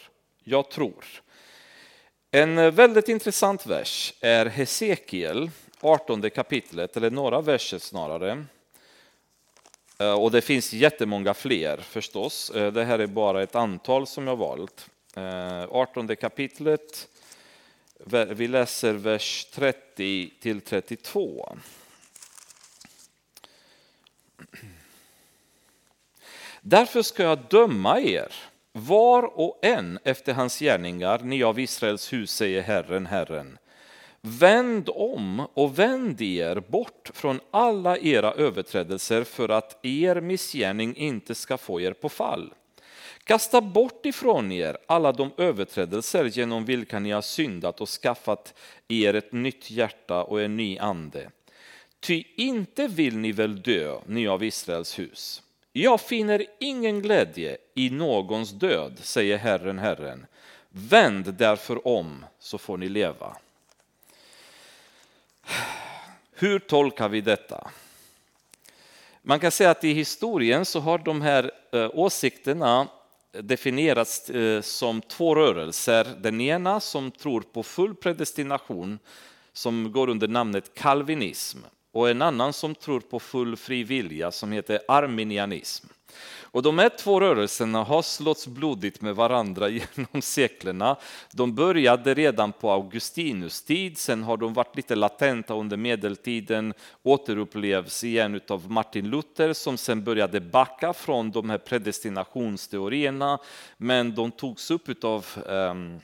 [0.45, 1.05] jag tror.
[2.31, 8.45] En väldigt intressant vers är Hesekiel 18 kapitlet, eller några verser snarare.
[9.99, 12.51] Eh, och det finns jättemånga fler förstås.
[12.51, 14.91] Eh, det här är bara ett antal som jag valt.
[15.17, 17.09] Eh, 18 kapitlet,
[18.29, 21.57] vi läser vers 30 till 32.
[26.61, 28.35] Därför ska jag döma er,
[28.73, 33.59] var och en efter hans gärningar, ni av Israels hus, säger Herren, Herren.
[34.27, 41.35] Vänd om och vänd er bort från alla era överträdelser för att er missgärning inte
[41.35, 42.53] ska få er på fall.
[43.25, 48.55] Kasta bort ifrån er alla de överträdelser genom vilka ni har syndat och skaffat
[48.89, 51.31] er ett nytt hjärta och en ny ande.
[52.01, 55.43] Ty inte vill ni väl dö, ni av Israels hus.
[55.73, 60.27] Jag finner ingen glädje i någons död, säger Herren, Herren.
[60.69, 63.37] Vänd därför om så får ni leva.
[66.45, 67.71] Hur tolkar vi detta?
[69.23, 72.89] Man kan säga att i historien så har de här eh, åsikterna
[73.33, 76.07] definierats eh, som två rörelser.
[76.21, 78.99] Den ena som tror på full predestination
[79.53, 81.59] som går under namnet kalvinism
[81.95, 85.87] och en annan som tror på full fri vilja som heter arminianism.
[86.55, 90.97] Och de här två rörelserna har slått blodigt med varandra genom seklerna.
[91.33, 98.05] De började redan på Augustinus tid, sen har de varit lite latenta under medeltiden, återupplevs
[98.05, 103.39] igen av Martin Luther som sen började backa från de här predestinationsteorierna,
[103.77, 106.01] men de togs upp av um, ehm,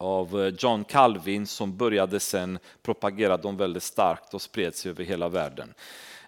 [0.00, 5.28] av eh, John Calvin som började sen propagera dem väldigt starkt och spreds över hela
[5.28, 5.74] världen.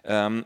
[0.03, 0.45] Um,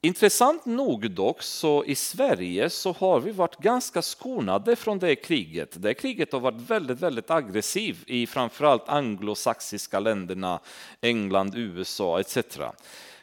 [0.00, 5.82] Intressant nog dock så i Sverige så har vi varit ganska skonade från det kriget.
[5.82, 10.60] Det kriget har varit väldigt, väldigt aggressivt i framförallt anglosaxiska länderna,
[11.00, 12.38] England, USA etc.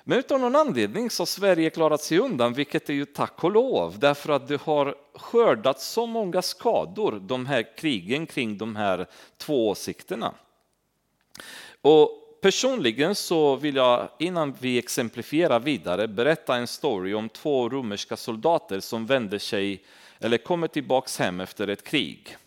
[0.07, 3.51] Men utan någon anledning så har Sverige klarat sig undan, vilket är ju tack och
[3.51, 9.07] lov, därför att det har skördat så många skador, de här krigen kring de här
[9.37, 10.33] två åsikterna.
[11.81, 18.17] Och Personligen så vill jag innan vi exemplifierar vidare berätta en story om två romerska
[18.17, 19.83] soldater som vänder sig
[20.19, 22.37] eller kommer tillbaks hem efter ett krig.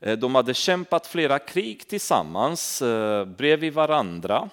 [0.00, 4.50] Eh, de hade kämpat flera krig tillsammans eh, bredvid varandra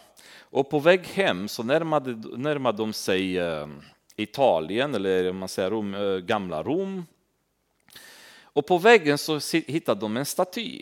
[0.50, 3.68] och på väg hem så närmade, närmade de sig eh,
[4.16, 7.06] Italien eller man säger Rom, eh, gamla Rom.
[8.42, 10.82] Och på vägen så hittade de en staty.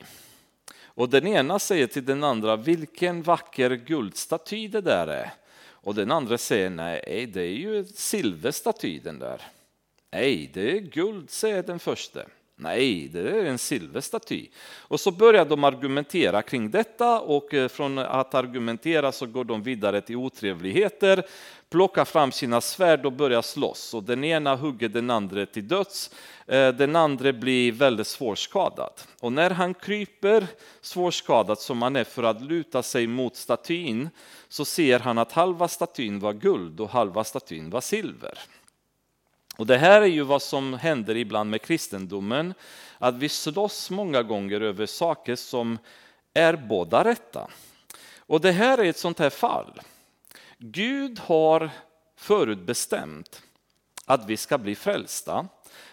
[0.83, 5.33] Och den ena säger till den andra, vilken vacker guldstaty det där är.
[5.67, 9.41] Och den andra säger, nej det är ju silverstaty den där.
[10.11, 12.21] Nej, det är guld, säger den första.
[12.57, 14.47] Nej, det är en silverstaty.
[14.77, 19.63] Och så börjar de argumentera kring detta och eh, från att argumentera så går de
[19.63, 21.25] vidare till otrevligheter,
[21.69, 23.93] plockar fram sina svärd och börjar slåss.
[23.93, 26.11] Och den ena hugger den andra till döds,
[26.47, 28.93] eh, den andra blir väldigt svårskadad.
[29.19, 30.47] Och när han kryper
[30.81, 34.09] svårskadad som han är för att luta sig mot statyn
[34.49, 38.39] så ser han att halva statyn var guld och halva statyn var silver.
[39.57, 42.53] Och det här är ju vad som händer ibland med kristendomen,
[42.97, 45.77] att vi slåss många gånger över saker som
[46.33, 47.47] är båda rätta.
[48.17, 49.81] Och det här är ett sånt här fall.
[50.57, 51.69] Gud har
[52.15, 53.41] förutbestämt
[54.05, 55.47] att vi ska bli frälsta,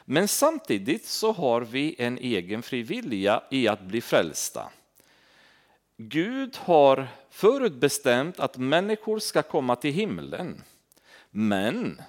[0.04, 4.70] men samtidigt så har vi en egen fri vilja i att bli frälsta.
[5.96, 10.62] Gud har förutbestämt att människor ska komma till himlen,
[11.30, 12.02] men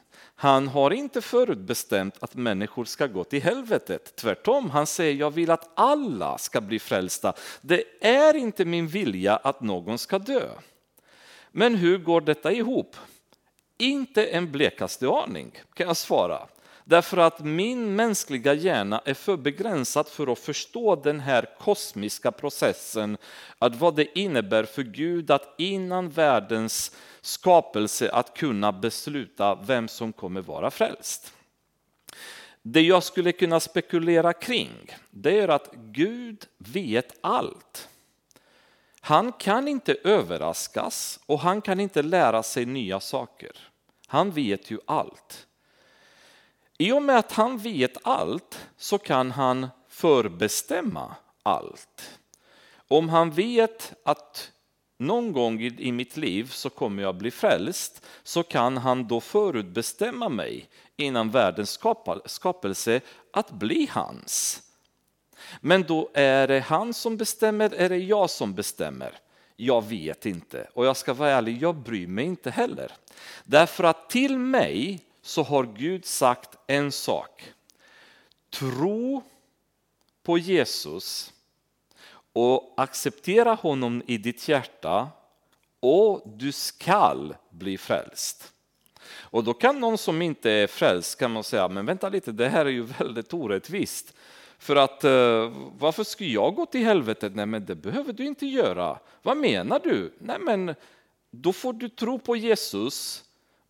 [0.44, 4.16] han har inte förutbestämt att människor ska gå till helvetet.
[4.16, 7.34] Tvärtom, han säger jag vill att alla ska bli frälsta.
[7.62, 10.50] Det är inte min vilja att någon ska dö.
[11.52, 12.96] Men hur går detta ihop?
[13.78, 16.48] Inte en blekaste aning kan jag svara.
[16.86, 23.18] Därför att min mänskliga hjärna är för begränsad för att förstå den här kosmiska processen,
[23.60, 26.92] att vad det innebär för Gud att innan världens
[27.26, 31.34] skapelse att kunna besluta vem som kommer vara frälst.
[32.62, 34.72] Det jag skulle kunna spekulera kring,
[35.10, 37.90] det är att Gud vet allt.
[39.00, 43.52] Han kan inte överraskas och han kan inte lära sig nya saker.
[44.08, 45.48] Han vet ju allt.
[46.78, 52.20] I och med att han vet allt så kan han förbestämma allt.
[52.88, 54.53] Om han vet att
[54.98, 60.30] någon gång i mitt liv så kommer jag bli frälst så kan han då förutbestämma
[60.30, 61.80] mig innan världens
[62.26, 63.02] skapelse
[63.34, 64.62] att bli hans.
[65.62, 69.20] Men då är det han som bestämmer, är det jag som bestämmer?
[69.56, 72.92] Jag vet inte och jag ska vara ärlig, jag bryr mig inte heller.
[73.44, 77.44] Därför att till mig så har Gud sagt en sak.
[78.50, 79.24] Tro
[80.24, 81.33] på Jesus
[82.34, 85.08] och acceptera honom i ditt hjärta
[85.80, 88.54] och du skall bli frälst.
[89.34, 92.50] Och då kan någon som inte är frälst kan man säga, men vänta lite, det
[92.50, 94.14] här är ju väldigt orättvist.
[94.58, 97.36] För att eh, varför ska jag gå till helvetet?
[97.36, 99.00] Nej, men det behöver du inte göra.
[99.22, 100.14] Vad menar du?
[100.20, 100.76] Nej, men
[101.32, 103.24] då får du tro på Jesus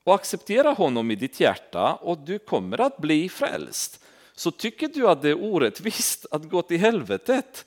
[0.03, 4.05] och acceptera honom i ditt hjärta och du kommer att bli frälst.
[4.36, 7.66] Så tycker du att det är orättvist att gå till helvetet,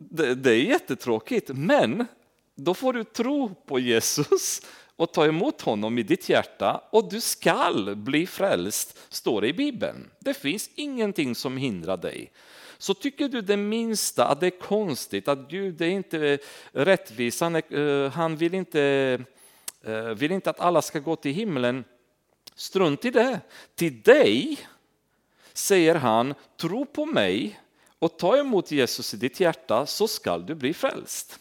[0.00, 2.06] det, det är jättetråkigt, men
[2.54, 4.62] då får du tro på Jesus
[4.96, 9.52] och ta emot honom i ditt hjärta och du skall bli frälst, står det i
[9.52, 10.10] Bibeln.
[10.18, 12.32] Det finns ingenting som hindrar dig.
[12.78, 16.38] Så tycker du det minsta att det är konstigt, att Gud är inte
[16.72, 19.18] rättvis, han, eh, är, han vill, inte,
[19.84, 21.84] eh, vill inte att alla ska gå till himlen,
[22.54, 23.40] Strunt i det.
[23.74, 24.58] Till dig
[25.52, 27.60] säger han, tro på mig
[28.00, 31.38] och ta emot Jesus i ditt hjärta så skall du bli frälst.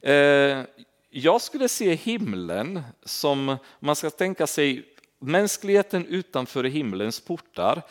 [0.00, 0.62] Eh,
[1.10, 4.84] jag skulle se himlen som, man ska tänka sig
[5.18, 7.82] mänskligheten utanför himlens portar.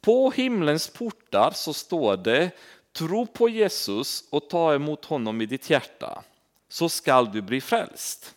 [0.00, 2.50] På himlens portar så står det
[2.92, 6.22] tro på Jesus och ta emot honom i ditt hjärta
[6.68, 8.34] så skall du bli frälst.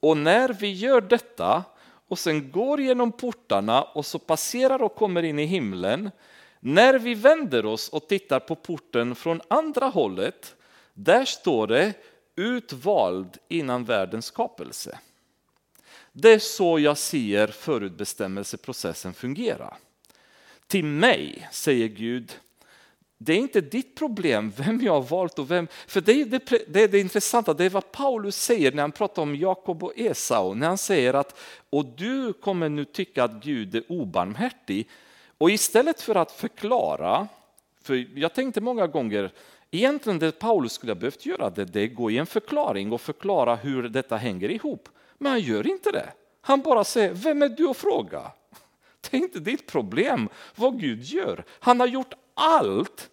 [0.00, 1.64] Och när vi gör detta
[2.08, 6.10] och sen går genom portarna och så passerar och kommer in i himlen.
[6.60, 10.56] När vi vänder oss och tittar på porten från andra hållet,
[10.94, 11.94] där står det
[12.36, 14.98] utvald innan världens skapelse.
[16.12, 19.74] Det är så jag ser förutbestämmelseprocessen fungera.
[20.66, 22.38] Till mig, säger Gud,
[23.18, 26.64] det är inte ditt problem vem jag har valt och vem, för det är det,
[26.68, 29.92] det är det intressanta, det är vad Paulus säger när han pratar om Jakob och
[29.96, 31.38] Esau, när han säger att
[31.70, 34.88] och du kommer nu tycka att Gud är obarmhärtig
[35.40, 37.28] och istället för att förklara,
[37.82, 39.32] för jag tänkte många gånger,
[39.70, 43.00] egentligen det Paulus skulle ha behövt göra det, det är gå i en förklaring och
[43.00, 44.88] förklara hur detta hänger ihop,
[45.18, 46.12] men han gör inte det.
[46.40, 48.32] Han bara säger, vem är du och fråga?
[49.10, 51.44] Det är inte ditt problem vad Gud gör.
[51.50, 53.10] Han har gjort allt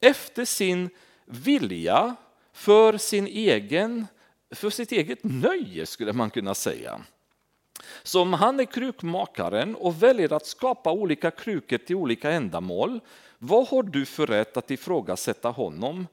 [0.00, 0.90] efter sin
[1.24, 2.16] vilja
[2.52, 4.06] för, sin egen,
[4.50, 7.00] för sitt eget nöje skulle man kunna säga.
[8.02, 13.00] Så om han är krukmakaren och väljer att skapa olika krukor till olika ändamål,
[13.38, 16.06] vad har du för rätt att ifrågasätta honom?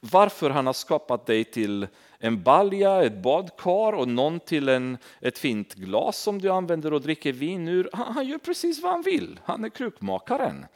[0.00, 1.86] Varför han har skapat dig till
[2.18, 7.00] en balja, ett badkar och någon till en, ett fint glas som du använder och
[7.00, 7.90] dricker vin ur.
[7.92, 10.66] Han, han gör precis vad han vill, han är krukmakaren.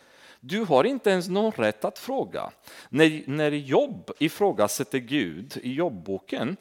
[0.40, 2.50] Du har inte ens någon rätt att fråga.
[2.88, 6.56] När, när Jobb ifrågasätter Gud i jobbboken,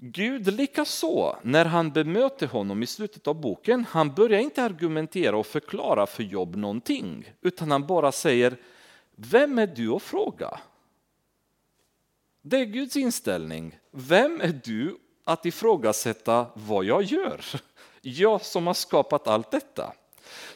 [0.00, 5.46] Gud likaså, när han bemöter honom i slutet av boken, han börjar inte argumentera och
[5.46, 8.56] förklara för Jobb någonting, utan han bara säger,
[9.16, 10.60] vem är du att fråga?
[12.42, 13.78] Det är Guds inställning.
[13.90, 17.44] Vem är du att ifrågasätta vad jag gör?
[18.02, 19.92] Jag som har skapat allt detta.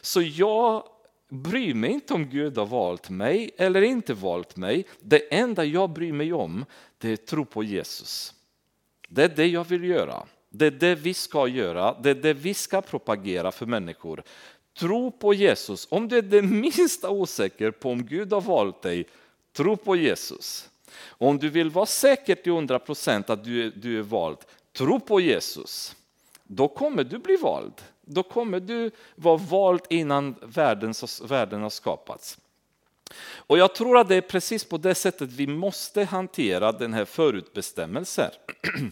[0.01, 0.83] Så jag
[1.29, 4.87] bryr mig inte om Gud har valt mig eller inte valt mig.
[4.99, 6.65] Det enda jag bryr mig om
[6.97, 8.33] det är tro på Jesus.
[9.07, 10.23] Det är det jag vill göra.
[10.49, 11.95] Det är det vi ska göra.
[12.01, 14.23] Det är det vi ska propagera för människor.
[14.79, 15.87] Tro på Jesus.
[15.89, 19.05] Om du är det minsta osäker på om Gud har valt dig,
[19.53, 20.69] tro på Jesus.
[21.05, 24.37] Om du vill vara säker till 100 procent att du, du är vald,
[24.77, 25.95] tro på Jesus.
[26.43, 27.73] Då kommer du bli vald.
[28.01, 30.93] Då kommer du vara vald innan världen,
[31.23, 32.37] världen har skapats.
[33.35, 37.05] Och jag tror att det är precis på det sättet vi måste hantera den här
[37.05, 38.31] förutbestämmelsen.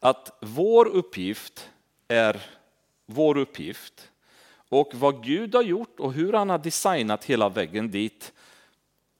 [0.00, 1.68] Att vår uppgift
[2.08, 2.42] är
[3.06, 4.10] vår uppgift
[4.68, 8.32] och vad Gud har gjort och hur han har designat hela vägen dit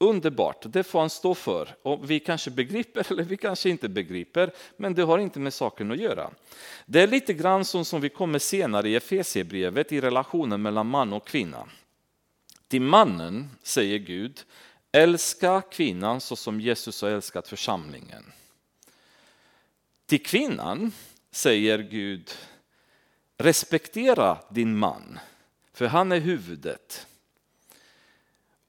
[0.01, 1.69] Underbart, det får han stå för.
[1.83, 5.91] Och vi kanske begriper eller vi kanske inte begriper, men det har inte med saken
[5.91, 6.31] att göra.
[6.87, 11.13] Det är lite grann som, som vi kommer senare i Efesierbrevet i relationen mellan man
[11.13, 11.69] och kvinna.
[12.69, 14.45] Till mannen säger Gud,
[14.93, 18.33] älska kvinnan så som Jesus har älskat församlingen.
[20.07, 20.93] Till kvinnan
[21.31, 22.31] säger Gud,
[23.39, 25.19] respektera din man,
[25.73, 27.07] för han är huvudet.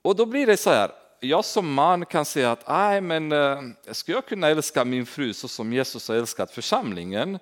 [0.02, 3.62] Och då blir det så här, jag som man kan säga att Nej, men, eh,
[3.92, 7.40] ska jag kunna älska min fru så som Jesus har älskat församlingen,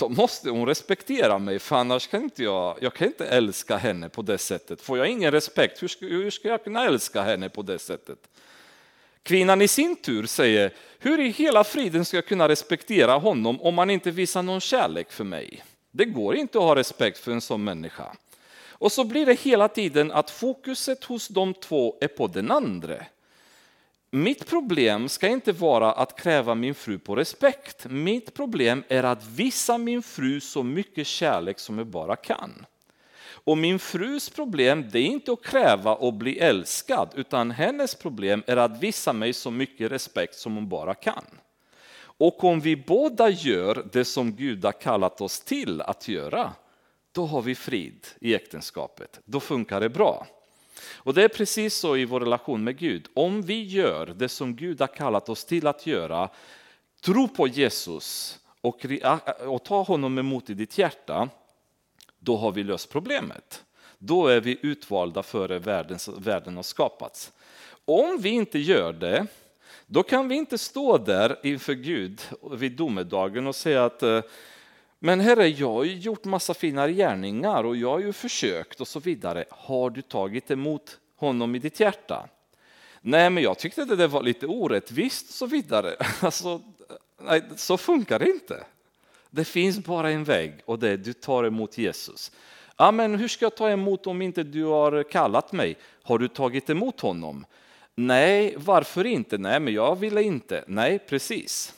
[0.00, 4.08] då måste hon respektera mig, för annars kan inte jag, jag kan inte älska henne
[4.08, 4.80] på det sättet.
[4.80, 8.18] Får jag ingen respekt, hur ska, hur ska jag kunna älska henne på det sättet?
[9.22, 13.78] Kvinnan i sin tur säger, hur i hela friden ska jag kunna respektera honom om
[13.78, 15.64] han inte visar någon kärlek för mig?
[15.90, 18.16] Det går inte att ha respekt för en sån människa.
[18.68, 22.96] Och så blir det hela tiden att fokuset hos de två är på den andra.
[24.12, 27.86] Mitt problem ska inte vara att kräva min fru på respekt.
[27.90, 32.66] Mitt problem är att visa min fru så mycket kärlek som jag bara kan.
[33.44, 38.42] Och min frus problem det är inte att kräva och bli älskad, utan hennes problem
[38.46, 41.24] är att visa mig så mycket respekt som hon bara kan.
[42.02, 46.52] Och om vi båda gör det som Gud har kallat oss till att göra,
[47.12, 49.20] då har vi frid i äktenskapet.
[49.24, 50.26] Då funkar det bra.
[50.96, 53.08] Och det är precis så i vår relation med Gud.
[53.14, 56.28] Om vi gör det som Gud har kallat oss till att göra,
[57.00, 58.86] tro på Jesus och,
[59.46, 61.28] och ta honom emot i ditt hjärta,
[62.18, 63.64] då har vi löst problemet.
[63.98, 67.32] Då är vi utvalda före världen, världen har skapats.
[67.84, 69.26] Om vi inte gör det,
[69.86, 72.22] då kan vi inte stå där inför Gud
[72.52, 74.22] vid domedagen och säga att eh,
[75.02, 78.88] men herre, jag har ju gjort massa fina gärningar och jag har ju försökt och
[78.88, 79.44] så vidare.
[79.50, 82.28] Har du tagit emot honom i ditt hjärta?
[83.00, 85.96] Nej, men jag tyckte att det var lite orättvist och så vidare.
[86.20, 86.60] Alltså,
[87.18, 88.64] nej, så funkar det inte.
[89.30, 92.32] Det finns bara en väg och det är du tar emot Jesus.
[92.76, 95.76] Ja, men hur ska jag ta emot om inte du har kallat mig?
[96.02, 97.46] Har du tagit emot honom?
[97.94, 99.38] Nej, varför inte?
[99.38, 100.64] Nej, men jag ville inte.
[100.66, 101.74] Nej, precis.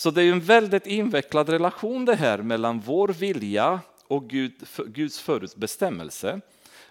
[0.00, 4.52] Så det är en väldigt invecklad relation det här mellan vår vilja och Gud,
[4.86, 6.40] Guds förutbestämmelse.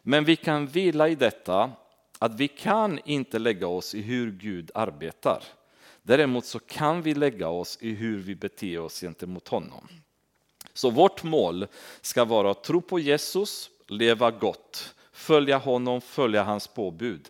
[0.01, 1.72] Men vi kan vila i detta
[2.20, 5.43] att vi kan inte lägga oss i hur Gud arbetar.
[6.03, 9.88] Däremot så kan vi lägga oss i hur vi beter oss gentemot honom.
[10.74, 11.68] Så vårt mål
[12.01, 17.30] ska vara att tro på Jesus, leva gott, följa honom, följa hans påbud.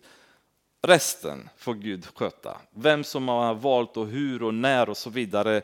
[0.82, 2.56] Resten får Gud sköta.
[2.70, 5.62] Vem som har valt och hur och när och så vidare.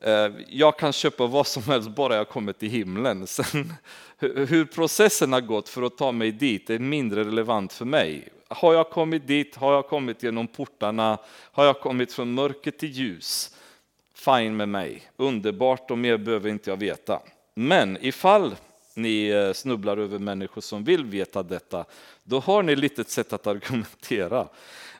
[0.00, 3.26] Eh, jag kan köpa vad som helst bara jag kommer till himlen.
[3.26, 3.72] Sen,
[4.18, 8.28] hur processen har gått för att ta mig dit är mindre relevant för mig.
[8.48, 9.56] Har jag kommit dit?
[9.56, 11.18] Har jag kommit genom portarna?
[11.28, 13.56] Har jag kommit från mörker till ljus?
[14.14, 17.20] Fine med mig, underbart och mer behöver inte jag veta.
[17.54, 18.54] Men ifall
[18.94, 21.84] ni eh, snubblar över människor som vill veta detta,
[22.24, 24.48] då har ni lite ett sätt att argumentera.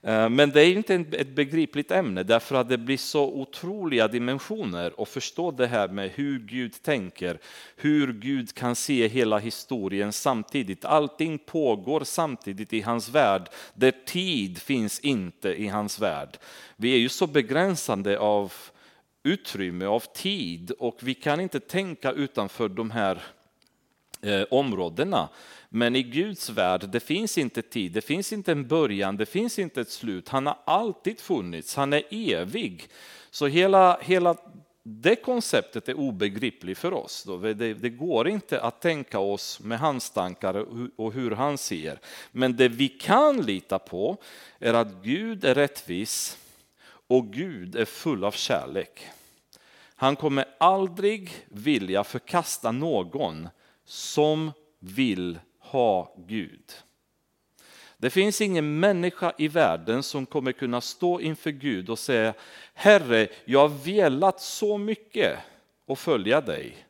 [0.03, 4.93] Eh, men det är inte ett begripligt ämne därför att det blir så otroliga dimensioner
[4.99, 7.39] att förstå det här med hur Gud tänker,
[7.77, 10.85] hur Gud kan se hela historien samtidigt.
[10.85, 16.39] Allting pågår samtidigt i hans värld, där tid finns inte i hans värld.
[16.77, 18.53] Vi är ju så begränsande av
[19.23, 23.23] utrymme, av tid och vi kan inte tänka utanför de här
[24.23, 25.29] eh, områdena.
[25.69, 29.59] Men i Guds värld, det finns inte tid, det finns inte en början, det finns
[29.59, 30.29] inte ett slut.
[30.29, 32.89] Han har alltid funnits, han är evig.
[33.31, 34.37] Så hela, hela
[34.83, 37.27] det konceptet är obegripligt för oss.
[37.43, 40.67] Det, det, går inte att tänka oss med hans tankar
[41.01, 41.99] och hur han ser.
[42.33, 44.17] Men det vi kan lita på
[44.59, 46.39] är att Gud är rättvis
[47.07, 49.07] och Gud är full av kärlek.
[49.95, 53.49] Han kommer aldrig vilja förkasta någon
[53.91, 56.73] som vill ha Gud.
[57.97, 62.35] Det finns ingen människa i världen som kommer kunna stå inför Gud och säga
[62.75, 65.39] Herre, jag har velat så mycket
[65.87, 66.87] att följa dig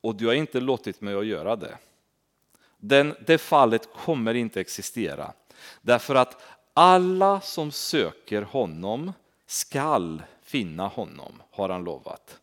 [0.00, 1.78] och du har inte låtit mig att göra det.
[2.78, 5.32] Den, det fallet kommer inte existera.
[5.82, 6.42] Därför att
[6.74, 9.12] alla som söker honom
[9.46, 12.40] skall finna honom, har han lovat.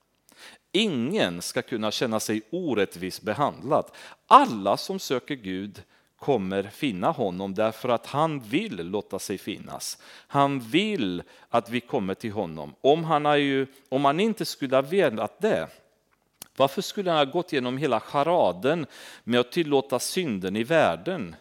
[0.72, 3.86] Ingen ska kunna känna sig orättvist behandlad.
[4.28, 5.84] Alla som söker Gud
[6.20, 9.98] kommer finna honom därför att han vill låta sig finnas.
[10.28, 12.76] Han vill att vi kommer till honom.
[12.82, 15.68] Om han, är ju, om han inte skulle ha velat det,
[16.58, 18.86] varför skulle han ha gått igenom hela charaden
[19.24, 21.36] med att tillåta synden i världen?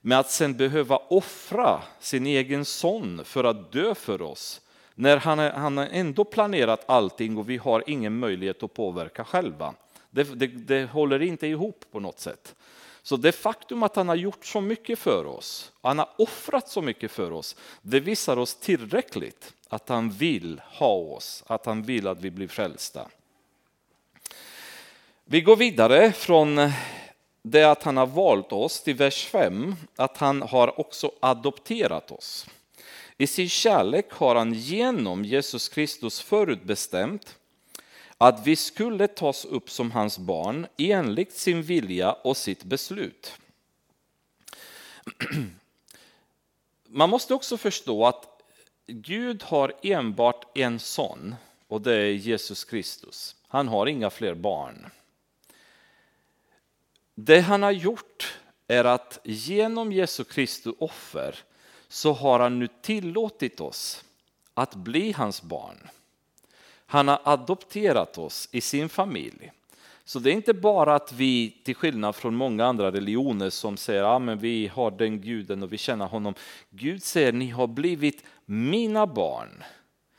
[0.00, 4.60] Med att sen behöva offra sin egen son för att dö för oss
[5.00, 9.74] när han, han har ändå planerat allting och vi har ingen möjlighet att påverka själva.
[10.10, 12.54] Det, det, det, håller inte ihop på något sätt.
[13.02, 16.82] Så det faktum att han har gjort så mycket för oss, han har offrat så
[16.82, 22.06] mycket för oss, det visar oss tillräckligt att han vill ha oss, att han vill
[22.06, 23.08] att vi blir frälsta.
[25.24, 26.72] Vi går vidare från
[27.42, 32.46] det att han har valt oss till vers 5, att han har också adopterat oss.
[33.20, 37.38] I sin kärlek har han genom Jesus Kristus förutbestämt
[38.18, 43.32] att vi skulle tas upp som hans barn enligt sin vilja och sitt beslut.
[46.88, 48.42] Man måste också förstå att
[48.86, 51.34] Gud har enbart en son
[51.68, 53.36] och det är Jesus Kristus.
[53.48, 54.86] Han har inga fler barn.
[57.14, 61.44] Det han har gjort är att genom Jesu Kristi offer
[61.90, 64.04] så har han nu tillåtit oss
[64.54, 65.88] att bli hans barn.
[66.86, 69.52] Han har adopterat oss i sin familj.
[70.04, 74.02] Så det är inte bara att vi, till skillnad från många andra religioner som säger
[74.02, 76.34] att ah, vi har den guden och vi känner honom.
[76.70, 79.62] Gud säger ni har blivit mina barn.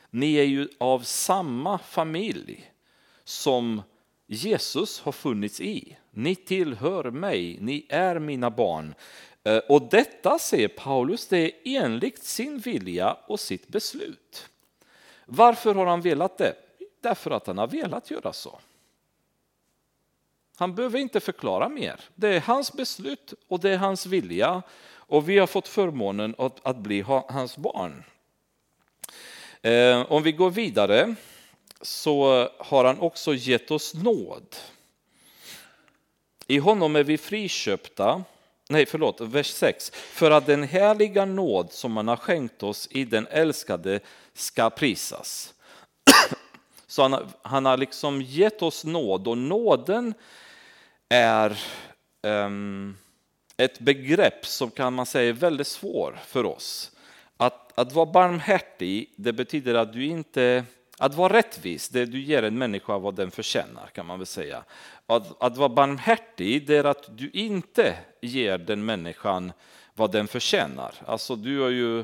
[0.09, 2.71] Ni är ju av samma familj
[3.23, 3.81] som
[4.27, 5.97] Jesus har funnits i.
[6.11, 8.93] Ni tillhör mig, ni är mina barn.
[9.43, 14.49] Eh, och detta säger Paulus, det är enligt sin vilja och sitt beslut.
[15.25, 16.55] Varför har han velat det?
[17.01, 18.59] Därför att han har velat göra så.
[20.55, 21.99] Han behöver inte förklara mer.
[22.15, 24.61] Det är hans beslut och det är hans vilja
[24.91, 28.03] och vi har fått förmånen att, att bli hans barn.
[29.61, 31.15] Eh, om vi går vidare
[31.81, 34.55] så har han också gett oss nåd.
[36.47, 38.23] I honom är vi friköpta,
[38.71, 43.05] nej förlåt, vers 6, för att den härliga nåd som han har skänkt oss i
[43.05, 43.99] den älskade
[44.33, 45.53] ska prisas.
[46.87, 50.13] Så han, han har liksom gett oss nåd och nåden
[51.09, 51.59] är
[52.23, 52.97] um,
[53.57, 56.91] ett begrepp som kan man säga är väldigt svår för oss.
[57.37, 60.65] Att, att vara barmhärtig, det betyder att du inte
[61.01, 64.63] att vara rättvis, det du ger en människa vad den förtjänar kan man väl säga.
[65.07, 69.51] Att, att vara barmhärtig, det är att du inte ger den människan
[69.93, 70.93] vad den förtjänar.
[71.05, 71.99] Alltså du har ju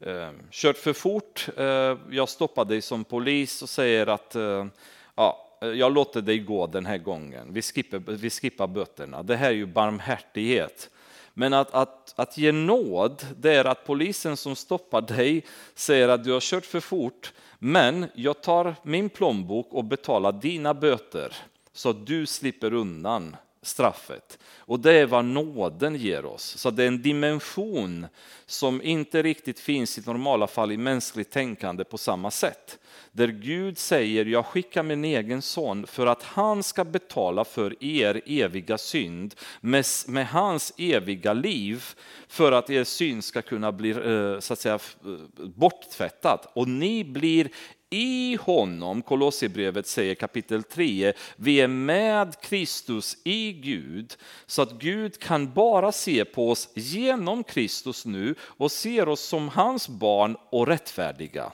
[0.00, 4.66] eh, kört för fort, eh, jag stoppar dig som polis och säger att eh,
[5.14, 9.22] ja, jag låter dig gå den här gången, vi skippar, vi skippar böterna.
[9.22, 10.90] Det här är ju barmhärtighet.
[11.34, 16.24] Men att, att, att ge nåd, det är att polisen som stoppar dig säger att
[16.24, 21.36] du har kört för fort, men jag tar min plånbok och betalar dina böter
[21.72, 24.38] så att du slipper undan straffet.
[24.56, 26.58] Och det är vad nåden ger oss.
[26.58, 28.06] Så det är en dimension
[28.46, 32.78] som inte riktigt finns i normala fall i mänskligt tänkande på samma sätt.
[33.12, 38.22] Där Gud säger, jag skickar min egen son för att han ska betala för er
[38.26, 41.84] eviga synd med, med hans eviga liv
[42.28, 46.46] för att er synd ska kunna bli eh, så att säga, eh, borttvättad.
[46.54, 47.48] Och ni blir
[47.92, 54.16] i honom, Kolosserbrevet säger kapitel 3, vi är med Kristus i Gud,
[54.46, 59.48] så att Gud kan bara se på oss genom Kristus nu och ser oss som
[59.48, 61.52] hans barn och rättfärdiga.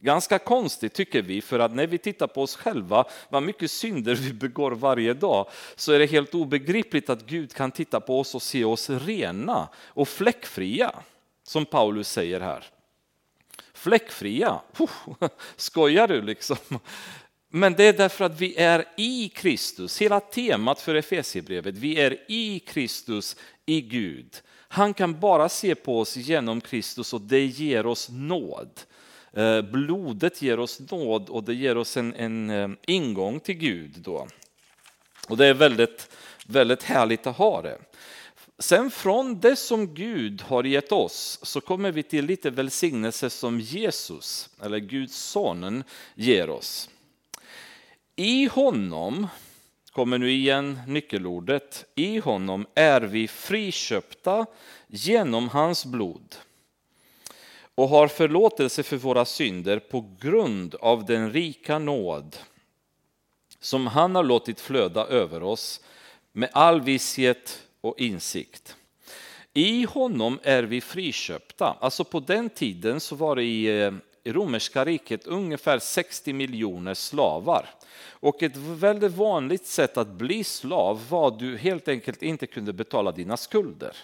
[0.00, 4.14] Ganska konstigt tycker vi, för att när vi tittar på oss själva, vad mycket synder
[4.14, 8.34] vi begår varje dag, så är det helt obegripligt att Gud kan titta på oss
[8.34, 10.92] och se oss rena och fläckfria,
[11.42, 12.64] som Paulus säger här
[13.82, 14.60] fläckfria.
[15.56, 16.56] skojar du liksom?
[17.48, 20.02] Men det är därför att vi är i Kristus.
[20.02, 24.40] Hela temat för Efesierbrevet, vi är i Kristus, i Gud.
[24.68, 28.80] Han kan bara se på oss genom Kristus och det ger oss nåd.
[29.32, 33.92] Eh, blodet ger oss nåd och det ger oss en, en eh, ingång till Gud.
[33.96, 34.28] Då.
[35.28, 36.16] Och det är väldigt,
[36.46, 37.78] väldigt härligt att ha det.
[38.62, 43.60] Sen från det som Gud har gett oss så kommer vi till lite välsignelse som
[43.60, 45.84] Jesus, eller Guds sonen,
[46.14, 46.90] ger oss.
[48.16, 49.26] I honom,
[49.92, 54.46] kommer nu igen nyckelordet, i honom är vi friköpta
[54.86, 56.36] genom hans blod
[57.74, 62.36] och har förlåtelse för våra synder på grund av den rika nåd
[63.60, 65.80] som han har låtit flöda över oss
[66.32, 68.76] med all visshet och insikt.
[69.54, 71.76] I honom är vi friköpta.
[71.80, 73.92] Alltså på den tiden så var det i eh,
[74.24, 77.68] romerska riket ungefär 60 miljoner slavar.
[78.10, 82.72] Och ett väldigt vanligt sätt att bli slav var att du helt enkelt inte kunde
[82.72, 83.96] betala dina skulder.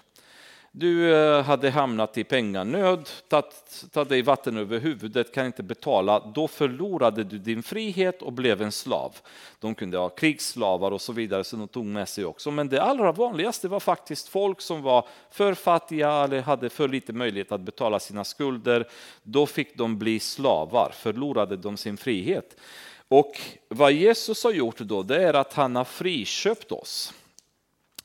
[0.80, 6.20] Du eh, hade hamnat i penganöd, tagit dig vatten över huvudet, kan inte betala.
[6.34, 9.16] Då förlorade du din frihet och blev en slav.
[9.60, 12.50] De kunde ha krigsslavar och så vidare som de tog med sig också.
[12.50, 17.12] Men det allra vanligaste var faktiskt folk som var för fattiga eller hade för lite
[17.12, 18.88] möjlighet att betala sina skulder.
[19.22, 22.56] Då fick de bli slavar, förlorade de sin frihet.
[23.08, 27.12] Och vad Jesus har gjort då, det är att han har friköpt oss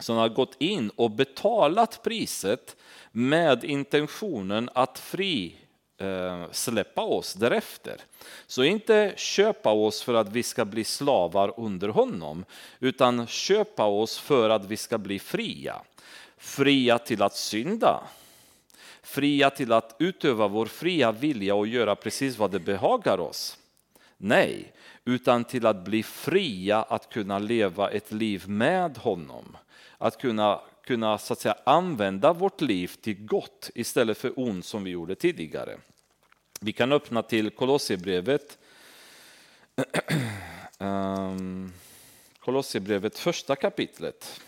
[0.04, 2.76] som har gått in och betalat priset
[3.12, 5.56] med intentionen att fri
[5.98, 8.02] eh, släppa oss därefter.
[8.48, 12.46] Så inte köpa oss för att vi ska bli slavar under honom,
[12.80, 15.82] utan köpa oss för att vi ska bli fria.
[16.38, 18.04] Fria till att synda,
[19.04, 23.58] fria till att utöva vår fria vilja och göra precis vad det behagar oss.
[24.18, 24.74] Nej,
[25.06, 29.58] utan till att bli fria att kunna leva ett liv med honom
[30.04, 34.84] att kunna, kunna så att säga, använda vårt liv till gott istället för ont som
[34.84, 35.78] vi gjorde tidigare.
[36.60, 38.58] Vi kan öppna till Kolosserbrevet.
[40.80, 41.74] Ehm,
[42.40, 44.42] Kolosserbrevet första kapitlet.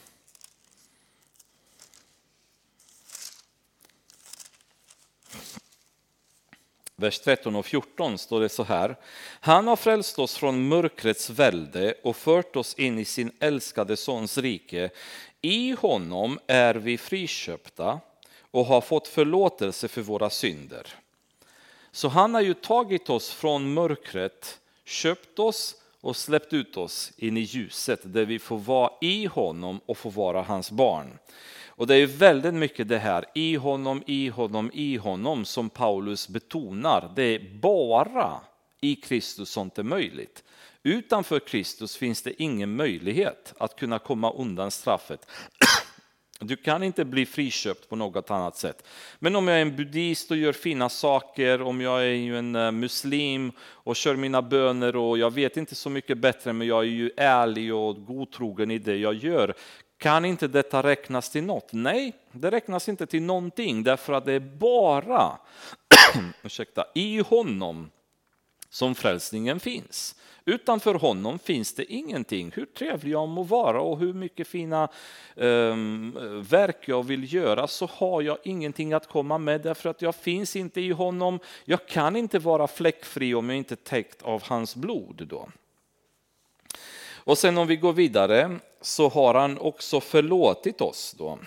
[6.96, 8.96] vers 13 och 14 står det så här.
[9.40, 14.38] Han har frälst oss från mörkrets välde och fört oss in i sin älskade sons
[14.38, 14.90] rike.
[15.46, 18.00] I honom är vi friköpta
[18.52, 20.88] och har fått förlåtelse för våra synder.
[21.92, 27.38] Så han har ju tagit oss från mörkret, köpt oss och släppt ut oss in
[27.38, 31.20] i ljuset där vi får vara i honom och få vara hans barn.
[31.68, 36.28] Och det är väldigt mycket det här i honom, i honom, i honom som Paulus
[36.28, 37.12] betonar.
[37.16, 38.42] Det är bara
[38.82, 40.44] i Kristus sånt är möjligt.
[40.86, 45.28] Utanför Kristus finns det ingen möjlighet att kunna komma undan straffet.
[46.40, 48.88] Du kan inte bli friköpt på något annat sätt.
[49.20, 52.72] Men om jag är en buddhist och gör fina saker, om jag är en eh,
[52.72, 56.90] muslim och kör mina böner och jag vet inte så mycket bättre men jag är
[56.90, 59.54] ju ärlig och godtrogen i det jag gör.
[59.98, 61.70] Kan inte detta räknas till något?
[61.74, 65.38] Nej, det räknas inte till någonting därför att det är bara
[66.44, 67.90] ursäkta, i honom
[68.76, 70.16] som frälsningen finns.
[70.46, 72.52] Utanför honom finns det ingenting.
[72.56, 74.88] Hur trevlig jag må vara och hur mycket fina
[75.36, 76.12] um,
[76.50, 80.56] verk jag vill göra så har jag ingenting att komma med därför att jag finns
[80.56, 81.40] inte i honom.
[81.66, 85.28] Jag kan inte vara fläckfri om jag inte är täckt av hans blod.
[85.30, 85.50] Då.
[87.14, 91.16] Och sen om vi går vidare så har han också förlåtit oss.
[91.18, 91.40] Då.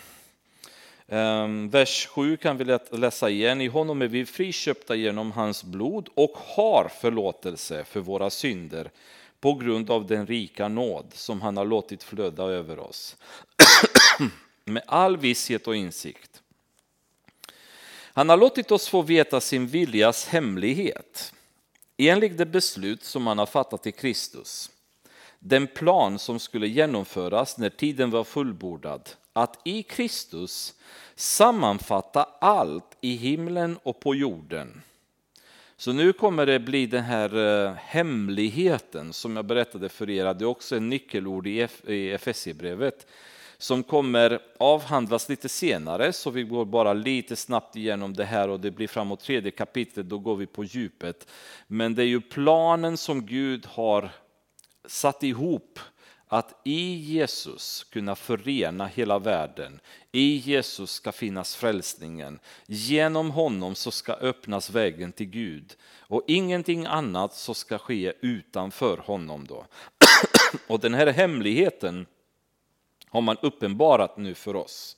[1.08, 3.60] Ehm, vers 7 kan vi läsa igen.
[3.60, 8.90] I honom är vi friköpta genom hans blod och har förlåtelse för våra synder
[9.40, 13.16] på grund av den rika nåd som han har låtit flöda över oss.
[14.64, 16.42] Med all visshet och insikt.
[18.12, 21.34] Han har låtit oss få veta sin viljas hemlighet
[21.96, 24.70] enligt det beslut som han har fattat i Kristus.
[25.38, 29.10] Den plan som skulle genomföras när tiden var fullbordad
[29.42, 30.74] att i Kristus
[31.14, 34.82] sammanfatta allt i himlen och på jorden.
[35.76, 37.36] Så nu kommer det bli den här
[37.66, 41.68] eh, hemligheten som jag berättade för er, det är också en nyckelord i
[42.12, 43.06] Efesierbrevet
[43.58, 48.60] som kommer avhandlas lite senare, så vi går bara lite snabbt igenom det här och
[48.60, 51.30] det blir framåt tredje kapitlet, då går vi på djupet.
[51.66, 54.10] Men det är ju planen som Gud har
[54.86, 55.78] satt ihop
[56.28, 59.80] att i Jesus kunna förena hela världen.
[60.12, 62.38] I Jesus ska finnas frälsningen.
[62.66, 65.76] Genom honom så ska öppnas vägen till Gud.
[65.98, 69.46] Och ingenting annat så ska ske utanför honom.
[69.46, 69.66] Då.
[70.66, 72.06] Och den här hemligheten
[73.08, 74.96] har man uppenbarat nu för oss.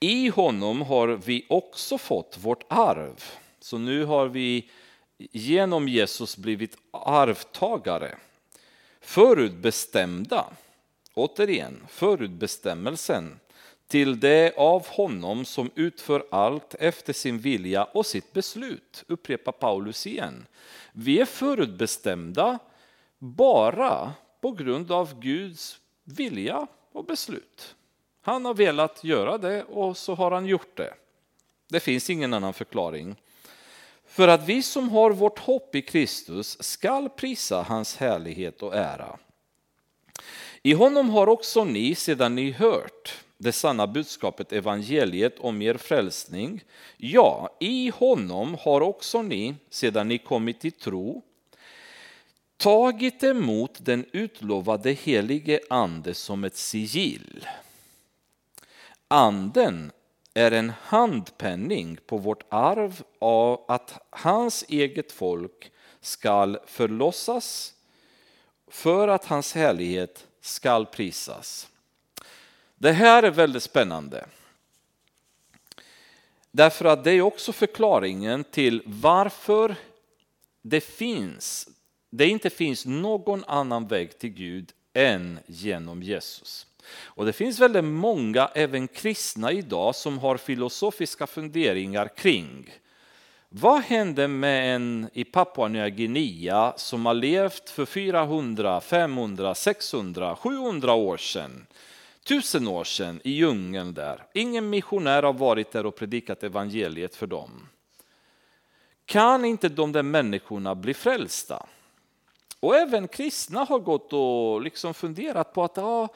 [0.00, 3.24] I honom har vi också fått vårt arv.
[3.60, 4.70] Så nu har vi
[5.18, 8.18] genom Jesus blivit arvtagare
[9.02, 10.46] förutbestämda,
[11.14, 13.38] återigen förutbestämmelsen
[13.86, 20.06] till det av honom som utför allt efter sin vilja och sitt beslut, upprepar Paulus
[20.06, 20.46] igen.
[20.92, 22.58] Vi är förutbestämda
[23.18, 27.74] bara på grund av Guds vilja och beslut.
[28.20, 30.94] Han har velat göra det och så har han gjort det.
[31.68, 33.16] Det finns ingen annan förklaring.
[34.12, 39.18] För att vi som har vårt hopp i Kristus skall prisa hans härlighet och ära.
[40.62, 46.64] I honom har också ni, sedan ni hört det sanna budskapet, evangeliet om er frälsning,
[46.96, 51.22] ja, i honom har också ni, sedan ni kommit till tro,
[52.56, 57.46] tagit emot den utlovade helige ande som ett sigill.
[59.08, 59.92] Anden
[60.34, 67.74] är en handpenning på vårt arv av att hans eget folk skall förlossas
[68.68, 71.68] för att hans härlighet skall prisas.
[72.74, 74.26] Det här är väldigt spännande.
[76.50, 79.76] Därför att det är också förklaringen till varför
[80.62, 81.68] det finns,
[82.10, 86.66] det inte finns någon annan väg till Gud än genom Jesus.
[86.90, 92.70] Och det finns väldigt många, även kristna idag, som har filosofiska funderingar kring
[93.54, 100.36] vad hände med en i Papua Nya Guinea som har levt för 400, 500, 600,
[100.36, 101.66] 700 år sedan?
[102.24, 104.24] Tusen år sedan i djungeln där.
[104.34, 107.68] Ingen missionär har varit där och predikat evangeliet för dem.
[109.04, 111.66] Kan inte de där människorna bli frälsta?
[112.60, 116.08] Och även kristna har gått och liksom funderat på att ah,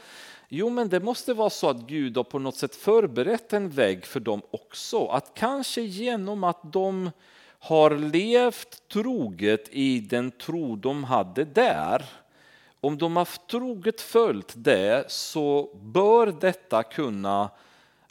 [0.48, 4.06] Jo, men det måste vara så att Gud har på något sätt förberett en väg
[4.06, 5.06] för dem också.
[5.06, 7.10] Att kanske genom att de
[7.58, 12.04] har levt troget i den tro de hade där,
[12.80, 17.50] om de har troget följt det så bör detta kunna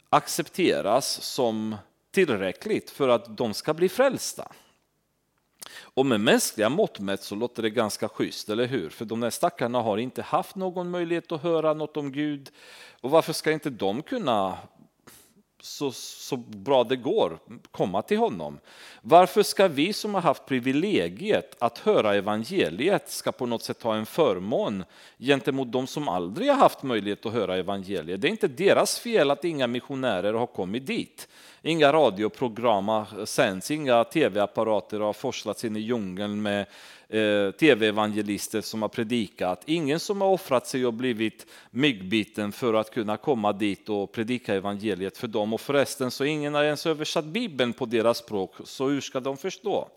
[0.08, 1.76] accepteras som
[2.10, 4.52] tillräckligt för att de ska bli frälsta.
[5.80, 8.90] Och med mänskliga mått mätt så låter det ganska schysst, eller hur?
[8.90, 12.50] För de där stackarna har inte haft någon möjlighet att höra något om Gud.
[13.00, 14.58] Och varför ska inte de kunna
[15.66, 17.38] så, så bra det går
[17.70, 18.58] komma till honom.
[19.02, 23.94] Varför ska vi som har haft privilegiet att höra evangeliet ska på något sätt ha
[23.94, 24.84] en förmån
[25.18, 28.20] gentemot de som aldrig har haft möjlighet att höra evangeliet?
[28.20, 31.28] Det är inte deras fel att inga missionärer har kommit dit.
[31.66, 36.66] Inga radioprogram sänds, inga tv-apparater har forslats in i djungeln med
[37.08, 39.62] eh, tv-evangelister som har predikat.
[39.64, 44.54] Ingen som har offrat sig och blivit myggbiten för att kunna komma dit och predika
[44.54, 45.52] evangeliet för dem.
[45.52, 49.36] Och förresten så ingen har ens översatt Bibeln på deras språk, så hur ska de
[49.36, 49.88] förstå?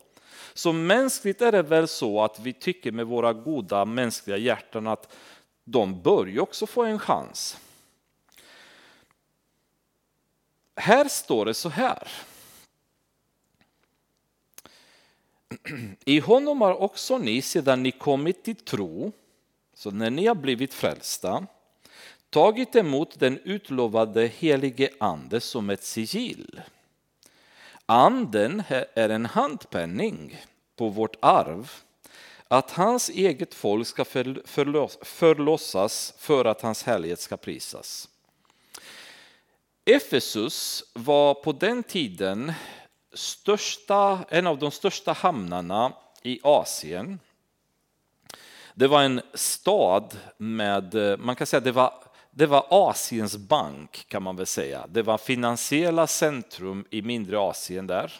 [0.54, 5.16] Så mänskligt är det väl så att vi tycker med våra goda mänskliga hjärtan att
[5.64, 7.56] de bör ju också få en chans.
[10.80, 12.08] Här står det så här.
[16.04, 19.12] I honom har också ni sedan ni kommit till tro,
[19.74, 21.46] så när ni har blivit frälsta,
[22.30, 26.60] tagit emot den utlovade helige ande som ett sigill.
[27.86, 28.62] Anden
[28.94, 30.40] är en handpenning
[30.76, 31.70] på vårt arv,
[32.48, 34.04] att hans eget folk ska
[35.04, 38.08] förlossas för att hans härlighet ska prisas.
[39.90, 42.52] Efesus var på den tiden
[43.12, 47.20] största, en av de största hamnarna i Asien.
[48.74, 51.94] Det var en stad med, man kan säga det var,
[52.30, 54.86] det var Asiens bank kan man väl säga.
[54.88, 58.12] Det var finansiella centrum i mindre Asien där.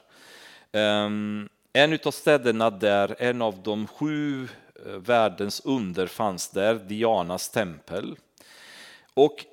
[0.73, 4.49] Ehm, en av städerna där, en av de sju
[4.87, 8.17] eh, världens under fanns där, Dianas tempel.
[9.15, 9.45] Och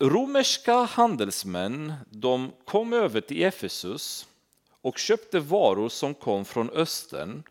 [0.00, 4.26] romerska handelsmän de kom över till Efesus
[4.80, 7.42] och köpte varor som kom från östern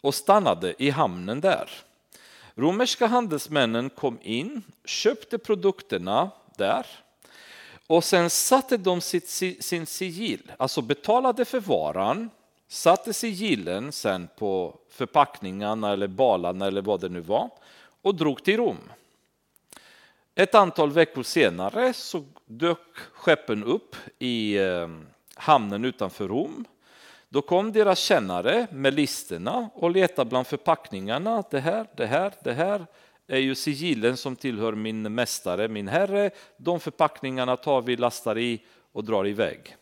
[0.00, 1.70] och stannade i hamnen där.
[2.54, 6.86] Romerska handelsmännen kom in, köpte produkterna där
[7.86, 9.28] och sen satte de sitt,
[9.64, 12.30] sin sigill, alltså betalade för varan,
[12.68, 17.50] satte sigillen sen på förpackningarna eller balarna eller vad det nu var
[18.02, 18.78] och drog till Rom.
[20.34, 22.78] Ett antal veckor senare så dök
[23.12, 26.64] skeppen upp i ehm, hamnen utanför Rom.
[27.28, 31.44] Då kom deras kännare med listorna och letade bland förpackningarna.
[31.50, 32.86] Det här, det här, det här
[33.26, 36.30] är ju sigillen som tillhör min mästare, min herre.
[36.56, 38.62] De förpackningarna tar vi, lastar i
[38.92, 39.76] och drar iväg.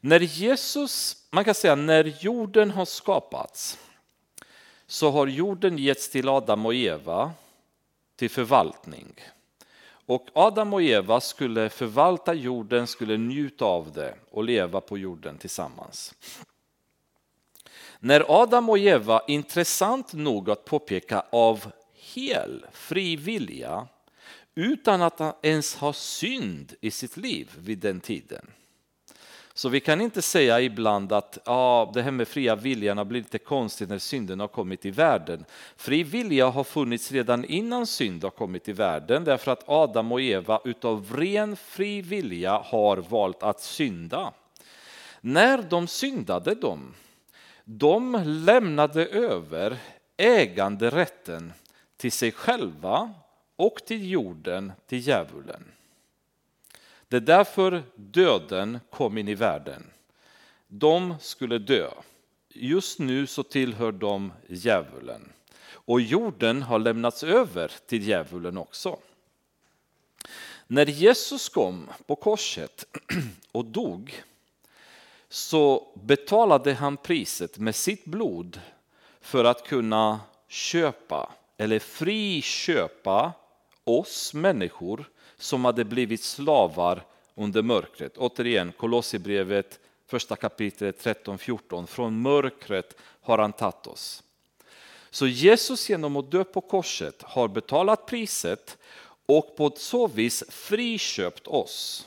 [0.00, 3.78] När Jesus, man kan säga när jorden har skapats
[4.86, 7.32] så har jorden getts till Adam och Eva
[8.22, 9.14] till förvaltning.
[10.06, 15.38] Och Adam och Eva skulle förvalta jorden, skulle njuta av det och leva på jorden
[15.38, 16.14] tillsammans.
[17.98, 23.88] När Adam och Eva, intressant nog att påpeka, av hel fri vilja
[24.54, 28.50] utan att ens ha synd i sitt liv vid den tiden
[29.54, 33.26] så vi kan inte säga ibland att ah, det här med fria viljan har blivit
[33.32, 35.44] lite konstigt när synden har kommit i världen.
[35.76, 40.20] Fri vilja har funnits redan innan synd har kommit i världen därför att Adam och
[40.20, 44.32] Eva utav ren fri vilja har valt att synda.
[45.20, 46.94] När de syndade de,
[47.64, 49.76] de lämnade över
[50.16, 51.52] äganderätten
[51.96, 53.14] till sig själva
[53.56, 55.64] och till jorden till djävulen.
[57.12, 59.90] Det är därför döden kom in i världen.
[60.68, 61.90] De skulle dö.
[62.48, 65.32] Just nu så tillhör de djävulen.
[65.64, 68.98] Och jorden har lämnats över till djävulen också.
[70.66, 72.84] När Jesus kom på korset
[73.52, 74.22] och dog
[75.28, 78.60] så betalade han priset med sitt blod
[79.20, 83.32] för att kunna köpa eller friköpa
[83.84, 85.11] oss människor
[85.42, 88.16] som hade blivit slavar under mörkret.
[88.16, 91.86] Återigen Kolosserbrevet första kapitlet 13-14.
[91.86, 94.22] Från mörkret har han tagit oss.
[95.10, 98.78] Så Jesus genom att dö på korset har betalat priset
[99.26, 102.06] och på så vis friköpt oss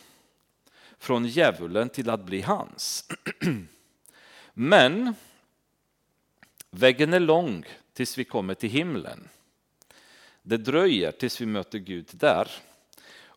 [0.98, 3.10] från djävulen till att bli hans.
[4.54, 5.16] Men
[6.70, 9.30] vägen är lång tills vi kommer till himlen.
[10.42, 12.52] Det dröjer tills vi möter Gud där.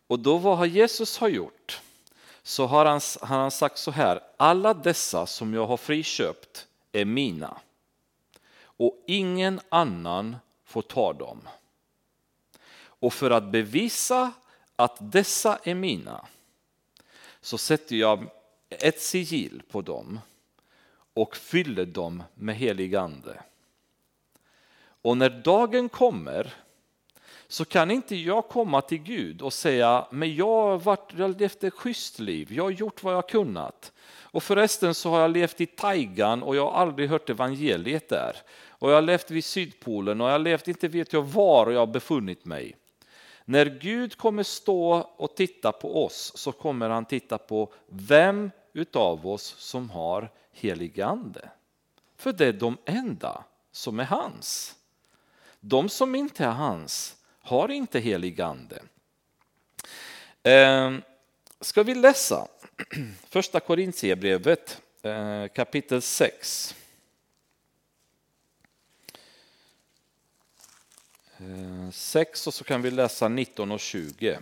[0.09, 1.81] Och då vad Jesus har gjort
[2.43, 7.05] så har han, han har sagt så här, alla dessa som jag har friköpt är
[7.05, 7.57] mina
[8.61, 11.41] och ingen annan får ta dem.
[12.79, 14.31] Och för att bevisa
[14.75, 16.25] att dessa är mina
[17.41, 18.29] så sätter jag
[18.69, 20.19] ett sigill på dem
[21.13, 23.43] och fyller dem med helig ande.
[25.01, 26.55] Och när dagen kommer
[27.51, 31.39] så kan inte jag komma till Gud och säga, men jag har, varit, jag har
[31.39, 33.91] levt ett schysst liv, jag har gjort vad jag kunnat.
[34.21, 38.35] Och förresten så har jag levt i taigan och jag har aldrig hört evangeliet där.
[38.69, 41.79] Och jag har levt vid Sydpolen och jag har levt inte vet jag var jag
[41.79, 42.75] har befunnit mig.
[43.45, 49.27] När Gud kommer stå och titta på oss så kommer han titta på vem utav
[49.27, 51.49] oss som har helig ande.
[52.17, 54.75] för det är de enda som är hans.
[55.59, 57.15] De som inte är hans
[57.49, 58.81] har inte helig ande.
[60.43, 61.01] Ehm,
[61.61, 62.47] ska vi läsa
[63.29, 66.37] första Korintierbrevet eh, kapitel 6.
[66.37, 66.75] Sex
[71.39, 74.39] ehm, 6 och så kan vi läsa 19 och 20.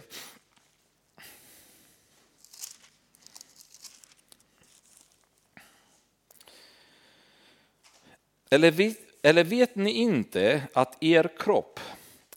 [8.50, 11.80] Eller eller vet ni inte att er kropp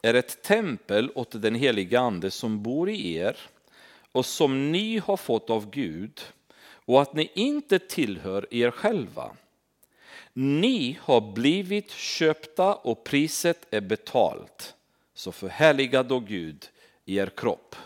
[0.03, 3.37] är ett tempel åt den helige Ande som bor i er
[4.13, 6.21] och som ni har fått av Gud
[6.63, 9.37] och att ni inte tillhör er själva.
[10.33, 14.75] Ni har blivit köpta och priset är betalt.
[15.15, 16.69] Så förhärliga då Gud
[17.05, 17.77] i er kropp.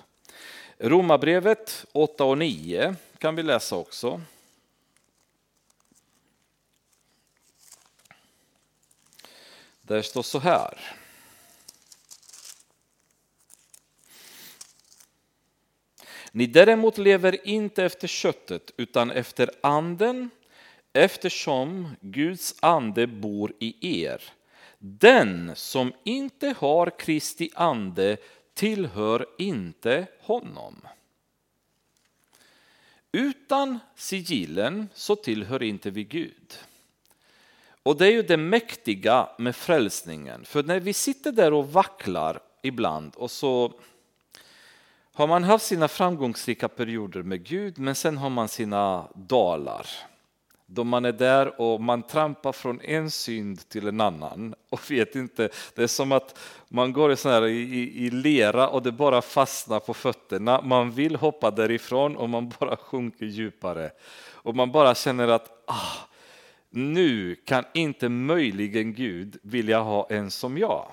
[0.79, 4.21] Romarbrevet 8 och 9 kan vi läsa också.
[9.83, 11.04] Där står så här.
[16.37, 20.30] Ni däremot lever inte efter köttet utan efter anden
[20.93, 24.22] eftersom Guds ande bor i er.
[24.78, 28.16] Den som inte har Kristi ande
[28.55, 30.76] tillhör inte honom.
[33.12, 36.55] Utan sigillen så tillhör inte vi Gud.
[37.82, 40.45] Och det är ju det mäktiga med frälsningen.
[40.45, 43.72] För när vi sitter där och vacklar ibland och så
[45.17, 49.87] har man haft sina framgångsrika perioder med Gud men sen har man sina dalar.
[50.67, 55.15] Då man är där och man trampar från en synd till en annan och vet
[55.15, 55.49] inte.
[55.75, 56.39] Det är som att
[56.69, 60.61] man går i, sån här, i, i lera och det bara fastnar på fötterna.
[60.62, 63.91] Man vill hoppa därifrån och man bara sjunker djupare.
[64.33, 66.09] Och man bara känner att ah,
[66.71, 70.87] nu kan inte möjligen Gud vilja ha en som jag.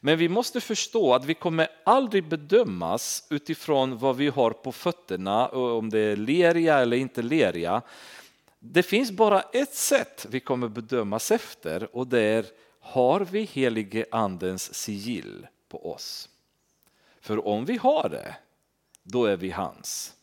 [0.00, 5.48] Men vi måste förstå att vi kommer aldrig bedömas utifrån vad vi har på fötterna,
[5.48, 7.82] om det är leriga eller inte leriga.
[8.58, 12.46] Det finns bara ett sätt vi kommer bedömas efter och det är
[12.80, 16.28] har vi helige andens sigill på oss?
[17.20, 18.36] För om vi har det,
[19.02, 20.14] då är vi hans.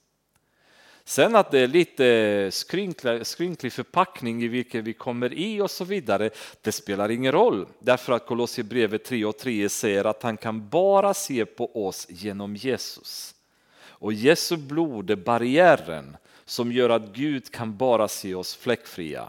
[1.08, 5.86] Sen att det är lite skrynklig, skrynklig förpackning i vilken vi kommer i och så
[5.86, 6.30] vidare,
[6.62, 7.66] det spelar ingen roll.
[7.80, 12.56] Därför att Kolosserbrevet 3 och 3 säger att han kan bara se på oss genom
[12.56, 13.36] Jesus.
[13.80, 19.28] Och Jesu blod är barriären som gör att Gud kan bara se oss fläckfria.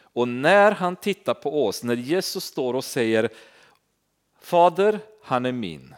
[0.00, 3.28] Och när han tittar på oss, när Jesus står och säger
[4.40, 5.94] Fader, han är min,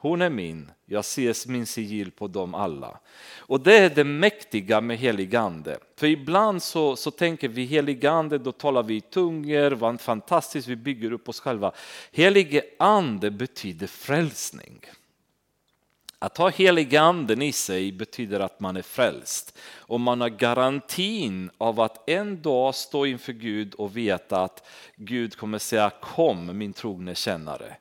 [0.00, 3.00] hon är min, jag ser min sigill på dem alla.
[3.38, 5.78] Och det är det mäktiga med heligande.
[5.96, 10.76] För ibland så, så tänker vi heligande, då talar vi i tungor, vad fantastiskt, vi
[10.76, 11.72] bygger upp oss själva.
[12.12, 14.80] Helige ande betyder frälsning.
[16.18, 19.58] Att ha heliganden i sig betyder att man är frälst.
[19.76, 25.36] Och man har garantin av att en dag stå inför Gud och veta att Gud
[25.36, 27.76] kommer säga kom min trogne kännare.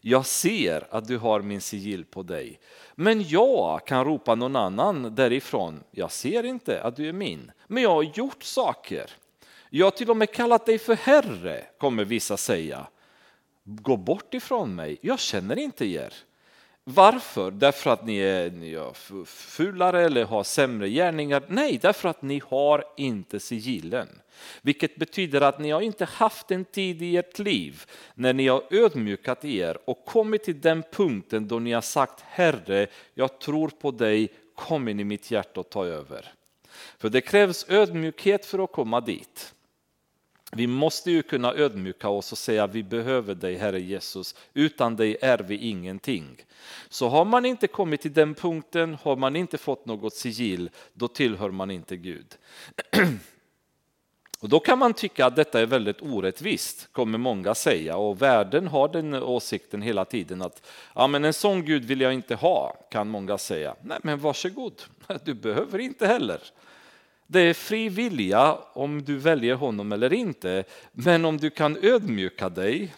[0.00, 2.60] Jag ser att du har min sigill på dig.
[2.94, 5.82] Men jag kan ropa någon annan därifrån.
[5.90, 9.10] Jag ser inte att du är min, men jag har gjort saker.
[9.70, 12.86] Jag har till och med kallat dig för Herre, kommer vissa säga.
[13.64, 16.14] Gå bort ifrån mig, jag känner inte er.
[16.90, 17.50] Varför?
[17.50, 21.42] Därför att ni är, ni är fulare eller har sämre gärningar?
[21.48, 24.08] Nej, därför att ni har inte sigillen.
[24.62, 27.84] Vilket betyder att ni har inte haft en tid i ert liv
[28.14, 32.86] när ni har ödmjukat er och kommit till den punkten då ni har sagt Herre,
[33.14, 36.32] jag tror på dig, kom in i mitt hjärta och ta över.
[36.98, 39.54] För det krävs ödmjukhet för att komma dit.
[40.52, 45.16] Vi måste ju kunna ödmjuka oss och säga vi behöver dig Herre Jesus, utan dig
[45.20, 46.44] är vi ingenting.
[46.88, 51.08] Så har man inte kommit till den punkten, har man inte fått något sigill, då
[51.08, 52.36] tillhör man inte Gud.
[54.40, 57.96] Och då kan man tycka att detta är väldigt orättvist, kommer många säga.
[57.96, 62.14] Och världen har den åsikten hela tiden att ja, men en sån Gud vill jag
[62.14, 63.76] inte ha, kan många säga.
[63.82, 64.82] Nej, men varsågod,
[65.24, 66.40] du behöver inte heller.
[67.30, 70.64] Det är fri vilja om du väljer honom eller inte.
[70.92, 72.94] Men om du kan ödmjuka dig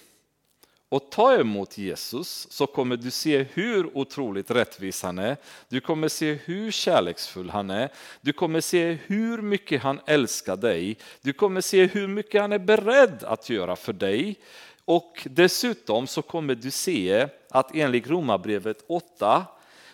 [0.89, 5.37] och ta emot Jesus så kommer du se hur otroligt rättvis han är.
[5.69, 7.89] Du kommer se hur kärleksfull han är.
[8.21, 10.97] Du kommer se hur mycket han älskar dig.
[11.21, 14.37] Du kommer se hur mycket han är beredd att göra för dig.
[14.85, 19.45] Och dessutom så kommer du se att enligt Romarbrevet 8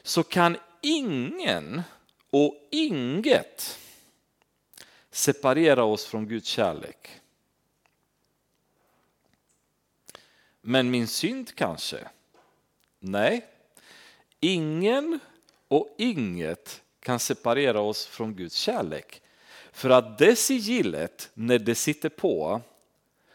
[0.02, 1.82] så kan ingen
[2.30, 3.78] och inget
[5.16, 7.20] separera oss från Guds kärlek.
[10.60, 12.08] Men min synd kanske?
[12.98, 13.46] Nej,
[14.40, 15.18] ingen
[15.68, 19.22] och inget kan separera oss från Guds kärlek.
[19.72, 22.60] För att det sigillet, när det sitter på,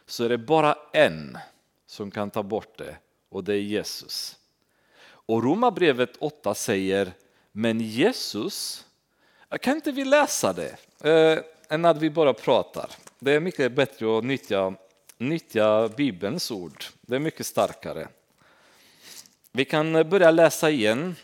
[0.05, 1.37] så är det bara en
[1.85, 2.97] som kan ta bort det
[3.29, 4.37] och det är Jesus.
[5.03, 7.13] Och Romarbrevet 8 säger,
[7.51, 8.85] men Jesus,
[9.61, 10.77] kan inte vi läsa det?
[11.09, 12.89] Eh, än att vi bara pratar.
[13.19, 14.73] Det är mycket bättre att nyttja,
[15.17, 16.83] nyttja Bibelns ord.
[17.01, 18.07] Det är mycket starkare.
[19.51, 21.15] Vi kan börja läsa igen.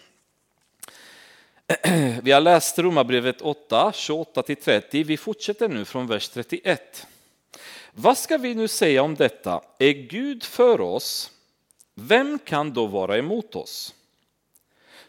[2.22, 5.04] Vi har läst Romarbrevet 8, 28-30.
[5.04, 7.08] Vi fortsätter nu från vers 31.
[7.93, 9.62] Vad ska vi nu säga om detta?
[9.80, 11.32] Är Gud för oss?
[11.95, 13.93] Vem kan då vara emot oss?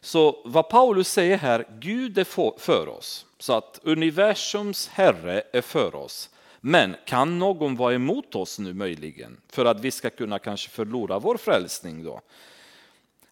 [0.01, 3.26] Så vad Paulus säger här, Gud är för oss.
[3.38, 6.30] Så att universums herre är för oss.
[6.61, 9.40] Men kan någon vara emot oss nu möjligen?
[9.49, 12.20] För att vi ska kunna kanske förlora vår frälsning då?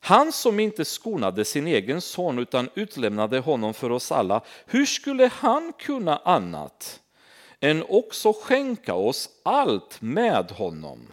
[0.00, 5.26] Han som inte skonade sin egen son utan utlämnade honom för oss alla, hur skulle
[5.26, 7.00] han kunna annat
[7.60, 11.12] än också skänka oss allt med honom?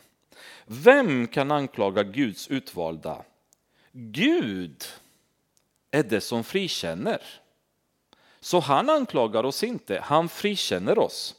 [0.66, 3.24] Vem kan anklaga Guds utvalda?
[3.92, 4.84] Gud
[5.94, 7.22] är det som frikänner.
[8.40, 11.36] Så han anklagar oss inte, han frikänner oss.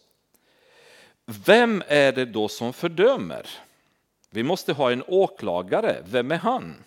[1.26, 3.46] Vem är det då som fördömer?
[4.30, 6.84] Vi måste ha en åklagare, vem är han?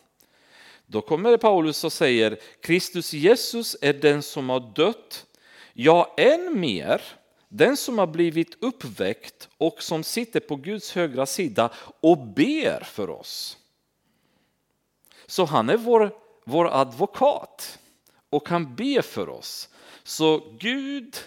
[0.86, 5.26] Då kommer Paulus och säger Kristus Jesus är den som har dött,
[5.74, 7.01] ja än mer
[7.49, 13.09] den som har blivit uppväckt och som sitter på Guds högra sida och ber för
[13.09, 13.57] oss.
[15.26, 17.79] Så han är vår, vår advokat
[18.29, 19.69] och han ber för oss.
[20.03, 21.17] Så Gud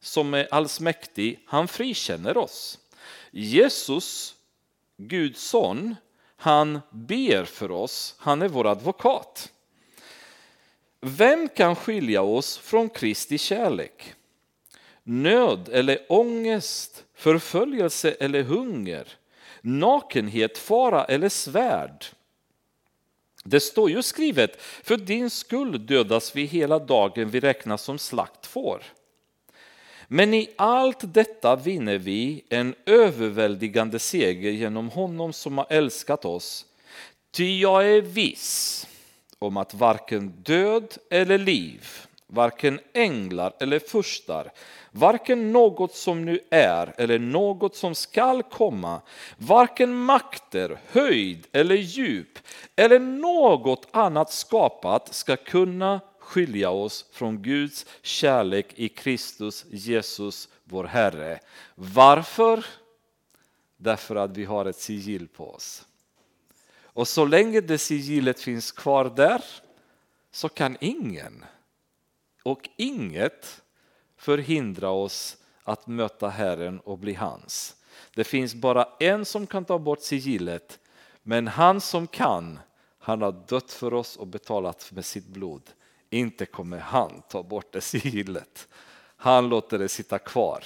[0.00, 2.78] som är allsmäktig, han frikänner oss.
[3.30, 4.34] Jesus,
[4.96, 5.96] Guds son,
[6.36, 9.52] han ber för oss, han är vår advokat.
[11.00, 14.14] Vem kan skilja oss från Kristi kärlek?
[15.02, 19.08] Nöd eller ångest, förföljelse eller hunger,
[19.60, 22.06] nakenhet, fara eller svärd.
[23.46, 28.82] Det står ju skrivet, för din skull dödas vi hela dagen, vi räknas som slaktfår.
[30.08, 36.66] Men i allt detta vinner vi en överväldigande seger genom honom som har älskat oss.
[37.30, 38.86] Ty jag är viss
[39.38, 44.52] om att varken död eller liv, varken änglar eller furstar,
[44.90, 49.00] varken något som nu är eller något som skall komma,
[49.36, 52.38] varken makter, höjd eller djup
[52.76, 60.84] eller något annat skapat ska kunna skilja oss från Guds kärlek i Kristus Jesus, vår
[60.84, 61.40] Herre.
[61.74, 62.66] Varför?
[63.76, 65.86] Därför att vi har ett sigill på oss.
[66.82, 69.44] Och så länge det sigillet finns kvar där
[70.30, 71.44] så kan ingen
[72.46, 73.62] och inget
[74.16, 77.76] förhindra oss att möta Herren och bli hans.
[78.14, 80.78] Det finns bara en som kan ta bort sigillet,
[81.22, 82.58] men han som kan,
[82.98, 85.62] han har dött för oss och betalat med sitt blod.
[86.10, 88.68] Inte kommer han ta bort det sigillet.
[89.16, 90.64] Han låter det sitta kvar.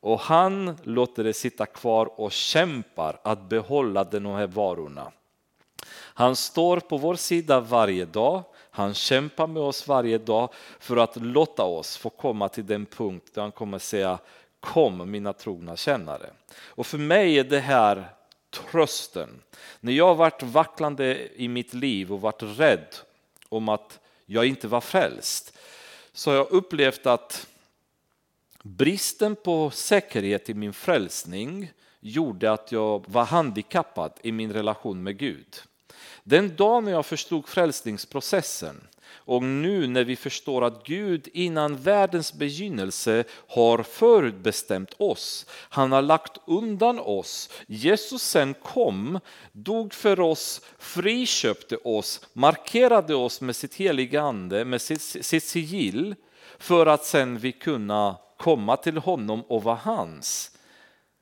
[0.00, 5.12] Och han låter det sitta kvar och kämpar att behålla de här varorna.
[5.92, 8.44] Han står på vår sida varje dag.
[8.70, 10.48] Han kämpar med oss varje dag
[10.78, 14.18] för att låta oss få komma till den punkt där han kommer säga
[14.60, 16.30] Kom mina trogna kännare.
[16.56, 18.08] Och för mig är det här
[18.50, 19.42] trösten.
[19.80, 22.96] När jag varit vacklande i mitt liv och varit rädd
[23.48, 25.58] om att jag inte var frälst
[26.12, 27.46] så har jag upplevt att
[28.62, 35.18] bristen på säkerhet i min frälsning gjorde att jag var handikappad i min relation med
[35.18, 35.56] Gud.
[36.22, 38.80] Den dagen jag förstod frälsningsprocessen
[39.30, 45.46] och nu när vi förstår att Gud innan världens begynnelse har förutbestämt oss.
[45.50, 47.50] Han har lagt undan oss.
[47.66, 49.20] Jesus sen kom,
[49.52, 56.14] dog för oss, friköpte oss, markerade oss med sitt heliga ande, med sitt, sitt sigill
[56.58, 60.56] för att sen vi kunna komma till honom och vara hans.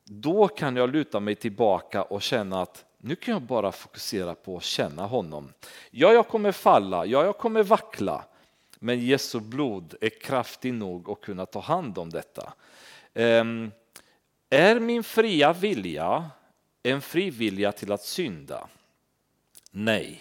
[0.04, 4.56] Då kan jag luta mig tillbaka och känna att nu kan jag bara fokusera på
[4.56, 5.52] att känna honom.
[5.90, 8.24] Ja, jag kommer falla, ja, jag kommer vackla.
[8.78, 12.52] Men Jesu blod är kraftig nog att kunna ta hand om detta.
[13.14, 13.72] Um,
[14.50, 16.30] är min fria vilja
[16.82, 18.68] en fri vilja till att synda?
[19.70, 20.20] Nej.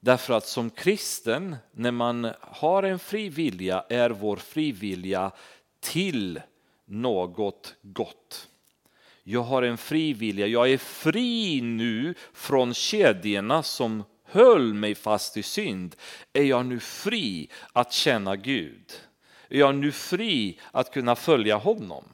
[0.00, 5.30] Därför att som kristen, när man har en fri vilja, är vår fri vilja
[5.80, 6.40] till
[6.84, 8.48] något gott.
[9.28, 10.46] Jag har en fri vilja.
[10.46, 15.96] Jag är fri nu från kedjorna som höll mig fast i synd.
[16.32, 18.92] Är jag nu fri att känna Gud?
[19.48, 22.04] Är jag nu fri att kunna följa honom?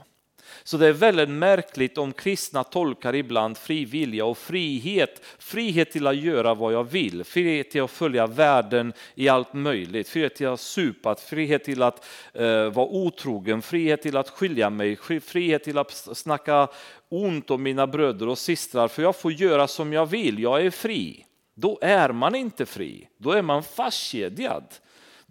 [0.64, 5.22] Så det är väldigt märkligt om kristna tolkar ibland fri vilja och frihet.
[5.38, 10.08] Frihet till att göra vad jag vill, frihet till att följa världen i allt möjligt,
[10.08, 14.96] frihet till att supa, frihet till att eh, vara otrogen, frihet till att skilja mig,
[15.20, 16.68] frihet till att snacka
[17.08, 20.70] ont om mina bröder och systrar för jag får göra som jag vill, jag är
[20.70, 21.26] fri.
[21.54, 24.64] Då är man inte fri, då är man fastkedjad.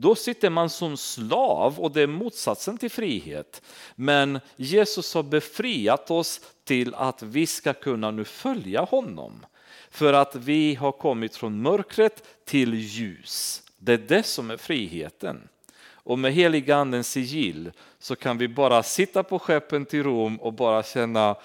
[0.01, 3.61] Då sitter man som slav och det är motsatsen till frihet.
[3.95, 9.45] Men Jesus har befriat oss till att vi ska kunna nu följa honom.
[9.91, 13.63] För att vi har kommit från mörkret till ljus.
[13.77, 15.47] Det är det som är friheten.
[15.83, 20.53] Och med heliga andens sigill så kan vi bara sitta på skeppen till Rom och
[20.53, 21.35] bara känna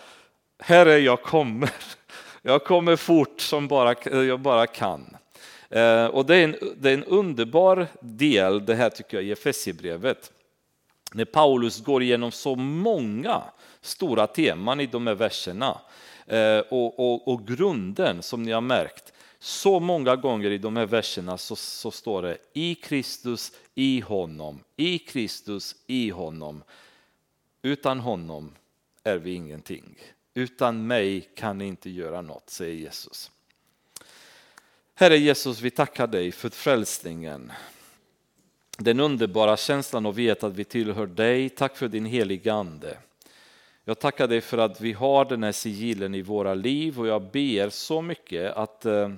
[0.59, 1.71] Herre, jag kommer.
[2.43, 5.17] Jag kommer fort som bara, jag bara kan.
[5.77, 9.33] Eh, och det är, en, det är en underbar del det här tycker jag i
[9.33, 10.33] Efesierbrevet.
[11.13, 13.43] När Paulus går igenom så många
[13.81, 15.81] stora teman i de här verserna.
[16.27, 20.87] Eh, och, och, och grunden som ni har märkt, så många gånger i de här
[20.87, 26.63] verserna så, så, står det i Kristus, i honom, i Kristus, i honom.
[27.63, 28.53] Utan honom
[29.05, 29.99] är vi ingenting.
[30.35, 33.31] Utan mig kan ni inte göra något, säger Jesus.
[34.99, 37.53] Herre Jesus, vi tackar dig för frälsningen.
[38.79, 41.49] Den underbara känslan att veta att vi tillhör dig.
[41.49, 42.99] Tack för din heliga Ande.
[43.85, 47.23] Jag tackar dig för att vi har den här sigillen i våra liv och jag
[47.23, 49.13] ber så mycket att eh,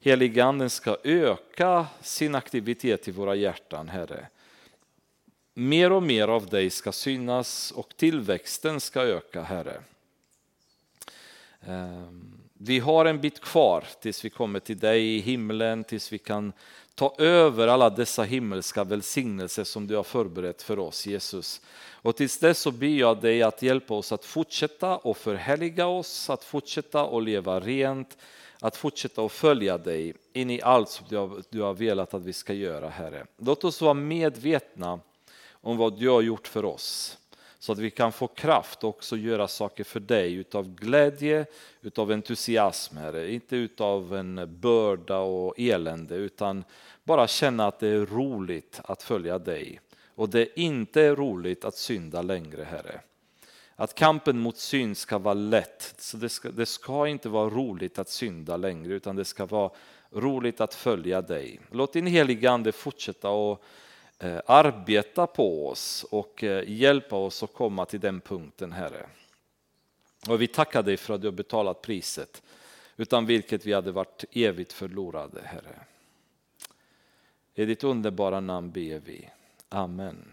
[0.00, 4.26] heliga Anden ska öka sin aktivitet i våra hjärtan, Herre.
[5.54, 9.80] Mer och mer av dig ska synas och tillväxten ska öka, Herre.
[11.66, 16.18] Um, vi har en bit kvar tills vi kommer till dig i himlen, tills vi
[16.18, 16.52] kan
[16.94, 21.60] ta över alla dessa himmelska välsignelser som du har förberett för oss, Jesus.
[21.92, 26.30] Och tills dess så ber jag dig att hjälpa oss att fortsätta och förhärliga oss,
[26.30, 28.18] att fortsätta och leva rent,
[28.60, 32.24] att fortsätta och följa dig in i allt som du har, du har velat att
[32.24, 33.26] vi ska göra, Herre.
[33.36, 35.00] Låt oss vara medvetna
[35.50, 37.18] om vad du har gjort för oss
[37.58, 41.46] så att vi kan få kraft också göra saker för dig utav glädje,
[41.80, 43.32] utav entusiasm, Herre.
[43.32, 46.64] Inte utav en börda och elände, utan
[47.04, 49.80] bara känna att det är roligt att följa dig.
[50.14, 53.00] Och det inte är roligt att synda längre, Herre.
[53.76, 55.94] Att kampen mot synd ska vara lätt.
[55.98, 59.70] Så det ska, det ska inte vara roligt att synda längre, utan det ska vara
[60.10, 61.60] roligt att följa dig.
[61.70, 63.28] Låt din heliga Ande fortsätta
[64.18, 69.06] Eh, arbeta på oss och eh, hjälpa oss att komma till den punkten, Herre.
[70.28, 72.42] Och vi tackar dig för att du har betalat priset,
[72.96, 75.80] utan vilket vi hade varit evigt förlorade, Herre.
[77.54, 79.28] I ditt underbara namn ber vi.
[79.68, 80.32] Amen.